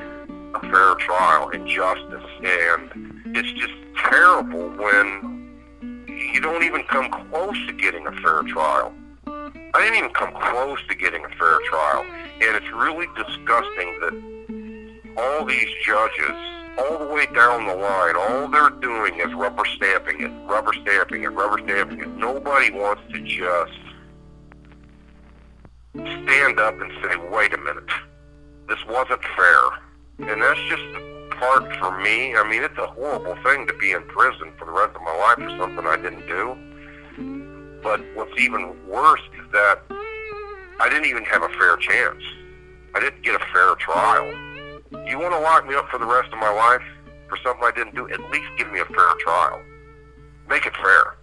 a 0.54 0.60
fair 0.60 0.94
trial 0.96 1.50
and 1.50 1.66
justice. 1.66 2.24
And 2.44 3.36
it's 3.36 3.52
just 3.52 3.72
terrible 4.10 4.68
when 4.70 5.50
you 6.08 6.40
don't 6.40 6.62
even 6.62 6.84
come 6.84 7.10
close 7.30 7.56
to 7.66 7.72
getting 7.72 8.06
a 8.06 8.12
fair 8.20 8.42
trial. 8.42 8.92
I 9.74 9.82
didn't 9.82 9.96
even 9.96 10.10
come 10.10 10.32
close 10.34 10.78
to 10.88 10.94
getting 10.94 11.24
a 11.24 11.28
fair 11.30 11.58
trial. 11.68 12.04
And 12.42 12.56
it's 12.56 12.70
really 12.72 13.06
disgusting 13.16 13.98
that 14.00 15.16
all 15.16 15.44
these 15.44 15.68
judges, 15.84 16.36
all 16.78 16.98
the 16.98 17.12
way 17.12 17.26
down 17.26 17.66
the 17.66 17.74
line, 17.74 18.16
all 18.16 18.48
they're 18.48 18.70
doing 18.80 19.18
is 19.20 19.32
rubber 19.34 19.64
stamping 19.76 20.20
it, 20.20 20.30
rubber 20.46 20.72
stamping 20.74 21.22
it, 21.22 21.28
rubber 21.28 21.58
stamping 21.64 22.00
it. 22.00 22.08
Nobody 22.16 22.70
wants 22.70 23.02
to 23.12 23.20
just 23.20 23.72
stand 25.94 26.58
up 26.58 26.80
and 26.80 26.92
say, 27.02 27.16
wait 27.30 27.54
a 27.54 27.58
minute, 27.58 27.90
this 28.68 28.78
wasn't 28.88 29.22
fair. 29.36 30.28
And 30.30 30.42
that's 30.42 30.60
just 30.68 30.82
part 31.38 31.74
for 31.76 31.98
me. 32.00 32.34
I 32.36 32.48
mean, 32.48 32.62
it's 32.62 32.78
a 32.78 32.86
horrible 32.86 33.36
thing 33.42 33.66
to 33.66 33.74
be 33.74 33.92
in 33.92 34.02
prison 34.04 34.52
for 34.58 34.64
the 34.66 34.72
rest 34.72 34.96
of 34.96 35.02
my 35.02 35.16
life 35.16 35.38
for 35.38 35.56
something 35.58 35.86
I 35.86 35.96
didn't 35.96 36.26
do. 36.26 36.56
But 37.82 38.00
what's 38.14 38.38
even 38.38 38.76
worse 38.88 39.20
is 39.38 39.50
that 39.52 39.80
I 40.80 40.88
didn't 40.88 41.06
even 41.06 41.24
have 41.24 41.42
a 41.42 41.48
fair 41.50 41.76
chance. 41.76 42.22
I 42.94 43.00
didn't 43.00 43.22
get 43.22 43.34
a 43.34 43.44
fair 43.52 43.74
trial. 43.76 44.26
You 45.06 45.18
want 45.18 45.32
to 45.32 45.40
lock 45.40 45.66
me 45.66 45.74
up 45.74 45.88
for 45.88 45.98
the 45.98 46.06
rest 46.06 46.32
of 46.32 46.38
my 46.38 46.50
life 46.50 46.82
for 47.28 47.38
something 47.42 47.64
I 47.64 47.70
didn't 47.70 47.94
do? 47.94 48.08
At 48.10 48.20
least 48.30 48.48
give 48.58 48.70
me 48.70 48.80
a 48.80 48.84
fair 48.84 49.14
trial. 49.20 49.62
Make 50.48 50.66
it 50.66 50.74
fair. 50.76 51.16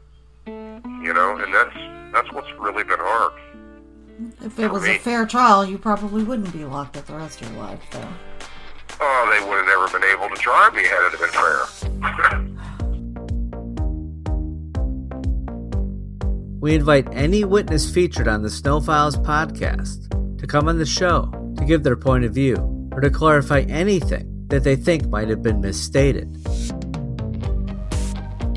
You 0.46 1.14
know, 1.14 1.38
and 1.38 1.54
that's 1.54 1.76
that's 2.12 2.32
what's 2.34 2.52
really 2.60 2.84
been 2.84 3.00
hard. 3.00 3.34
If 4.44 4.60
it 4.60 4.70
was 4.70 4.86
a 4.86 4.98
fair 4.98 5.26
trial, 5.26 5.66
you 5.66 5.78
probably 5.78 6.24
wouldn't 6.24 6.52
be 6.52 6.66
locked 6.66 6.98
up 6.98 7.06
the 7.06 7.16
rest 7.16 7.42
of 7.42 7.52
your 7.52 7.62
life, 7.62 7.80
though. 7.92 8.08
Oh, 9.00 9.30
they 9.32 9.48
would 9.48 9.58
have 9.58 9.66
never 9.66 9.88
been 9.98 10.10
able 10.10 10.36
to 10.36 10.42
try 10.42 10.70
me 10.76 10.84
had 10.84 11.14
it 11.14 11.20
been 11.20 11.30
fair. 11.30 12.76
We 16.62 16.76
invite 16.76 17.08
any 17.14 17.46
witness 17.46 17.90
featured 17.90 18.28
on 18.28 18.42
the 18.42 18.50
Snow 18.50 18.82
Files 18.82 19.16
podcast 19.16 20.10
to 20.40 20.46
come 20.46 20.68
on 20.68 20.78
the 20.78 20.86
show 20.86 21.32
to 21.58 21.64
give 21.64 21.84
their 21.84 21.96
point 21.96 22.26
of 22.26 22.34
view 22.34 22.90
or 22.92 23.00
to 23.00 23.10
clarify 23.10 23.62
anything 23.62 24.46
that 24.50 24.66
they 24.66 24.76
think 24.76 25.08
might 25.08 25.30
have 25.30 25.42
been 25.42 25.62
misstated. 25.62 26.28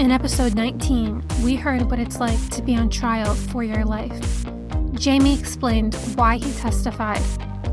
In 0.00 0.10
episode 0.10 0.56
19, 0.56 1.22
we 1.44 1.54
heard 1.54 1.82
what 1.82 2.00
it's 2.00 2.18
like 2.18 2.50
to 2.50 2.62
be 2.62 2.74
on 2.74 2.90
trial 2.90 3.36
for 3.36 3.62
your 3.62 3.84
life. 3.84 4.46
Jamie 4.94 5.38
explained 5.38 5.94
why 6.16 6.38
he 6.38 6.52
testified, 6.54 7.22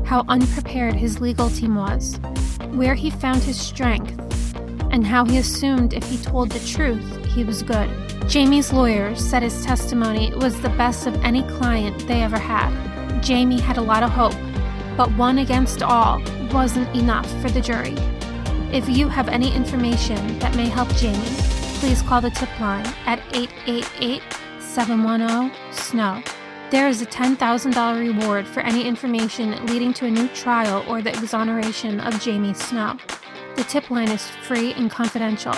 how 0.06 0.24
unprepared 0.28 0.94
his 0.94 1.20
legal 1.20 1.50
team 1.50 1.74
was, 1.74 2.20
where 2.70 2.94
he 2.94 3.10
found 3.10 3.42
his 3.42 3.60
strength, 3.60 4.16
and 4.92 5.04
how 5.04 5.24
he 5.24 5.38
assumed 5.38 5.92
if 5.92 6.08
he 6.08 6.18
told 6.18 6.52
the 6.52 6.64
truth, 6.68 7.26
he 7.26 7.42
was 7.42 7.64
good. 7.64 7.90
Jamie's 8.26 8.72
lawyers 8.72 9.18
said 9.20 9.42
his 9.42 9.64
testimony 9.64 10.32
was 10.36 10.60
the 10.60 10.68
best 10.70 11.06
of 11.06 11.14
any 11.24 11.42
client 11.42 12.06
they 12.06 12.22
ever 12.22 12.38
had. 12.38 12.70
Jamie 13.22 13.60
had 13.60 13.76
a 13.76 13.82
lot 13.82 14.02
of 14.02 14.10
hope, 14.10 14.34
but 14.96 15.10
one 15.16 15.38
against 15.38 15.82
all 15.82 16.22
wasn't 16.52 16.94
enough 16.96 17.28
for 17.40 17.50
the 17.50 17.60
jury. 17.60 17.96
If 18.72 18.88
you 18.88 19.08
have 19.08 19.28
any 19.28 19.54
information 19.54 20.38
that 20.38 20.54
may 20.54 20.66
help 20.66 20.88
Jamie, 20.94 21.18
please 21.80 22.02
call 22.02 22.20
the 22.20 22.30
tip 22.30 22.48
line 22.60 22.86
at 23.06 23.20
888 23.34 24.22
710 24.60 25.52
SNOW. 25.72 26.22
There 26.70 26.86
is 26.86 27.02
a 27.02 27.06
$10,000 27.06 27.98
reward 27.98 28.46
for 28.46 28.60
any 28.60 28.86
information 28.86 29.66
leading 29.66 29.92
to 29.94 30.06
a 30.06 30.10
new 30.10 30.28
trial 30.28 30.84
or 30.88 31.02
the 31.02 31.10
exoneration 31.10 31.98
of 31.98 32.20
Jamie 32.20 32.54
Snow. 32.54 32.96
The 33.56 33.64
tip 33.64 33.90
line 33.90 34.08
is 34.08 34.30
free 34.46 34.72
and 34.74 34.88
confidential. 34.88 35.54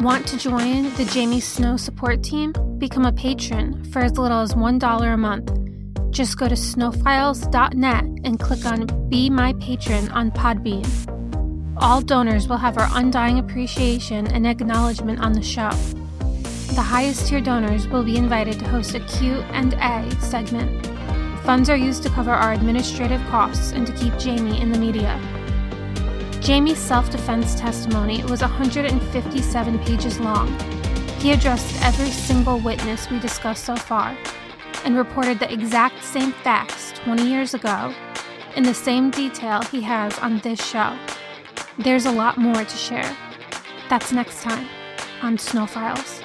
Want 0.00 0.26
to 0.28 0.38
join 0.38 0.84
the 0.94 1.04
Jamie 1.04 1.40
Snow 1.40 1.76
support 1.76 2.22
team? 2.22 2.54
Become 2.78 3.04
a 3.04 3.12
patron 3.12 3.84
for 3.92 3.98
as 3.98 4.16
little 4.16 4.40
as 4.40 4.54
$1 4.54 5.12
a 5.12 5.16
month. 5.18 5.52
Just 6.10 6.38
go 6.38 6.48
to 6.48 6.54
snowfiles.net 6.54 8.04
and 8.24 8.40
click 8.40 8.64
on 8.64 9.10
Be 9.10 9.28
My 9.28 9.52
Patron 9.60 10.08
on 10.12 10.30
Podbean. 10.30 10.88
All 11.82 12.00
donors 12.00 12.48
will 12.48 12.56
have 12.56 12.78
our 12.78 12.88
undying 12.94 13.38
appreciation 13.38 14.26
and 14.28 14.46
acknowledgement 14.46 15.20
on 15.20 15.34
the 15.34 15.42
show. 15.42 15.68
The 16.74 16.80
highest 16.80 17.26
tier 17.26 17.42
donors 17.42 17.86
will 17.86 18.02
be 18.02 18.16
invited 18.16 18.58
to 18.60 18.68
host 18.68 18.94
a 18.94 19.00
Q&A 19.00 20.10
segment. 20.22 20.86
Funds 21.44 21.68
are 21.68 21.76
used 21.76 22.02
to 22.04 22.08
cover 22.08 22.30
our 22.30 22.54
administrative 22.54 23.20
costs 23.26 23.72
and 23.72 23.86
to 23.86 23.92
keep 23.92 24.16
Jamie 24.16 24.62
in 24.62 24.72
the 24.72 24.78
media. 24.78 25.20
Jamie's 26.40 26.78
self-defense 26.78 27.54
testimony 27.54 28.24
was 28.24 28.40
157 28.40 29.78
pages 29.80 30.18
long. 30.18 30.48
He 31.18 31.32
addressed 31.32 31.82
every 31.82 32.08
single 32.08 32.58
witness 32.58 33.10
we 33.10 33.20
discussed 33.20 33.64
so 33.64 33.76
far 33.76 34.16
and 34.86 34.96
reported 34.96 35.38
the 35.38 35.52
exact 35.52 36.02
same 36.02 36.32
facts 36.32 36.92
20 37.04 37.28
years 37.28 37.52
ago 37.52 37.94
in 38.56 38.62
the 38.62 38.72
same 38.72 39.10
detail 39.10 39.60
he 39.64 39.82
has 39.82 40.18
on 40.20 40.38
this 40.38 40.64
show. 40.66 40.98
There's 41.78 42.06
a 42.06 42.10
lot 42.10 42.38
more 42.38 42.64
to 42.64 42.76
share. 42.76 43.16
That's 43.90 44.10
next 44.10 44.42
time 44.42 44.66
on 45.20 45.36
Snow 45.36 45.66
Files. 45.66 46.22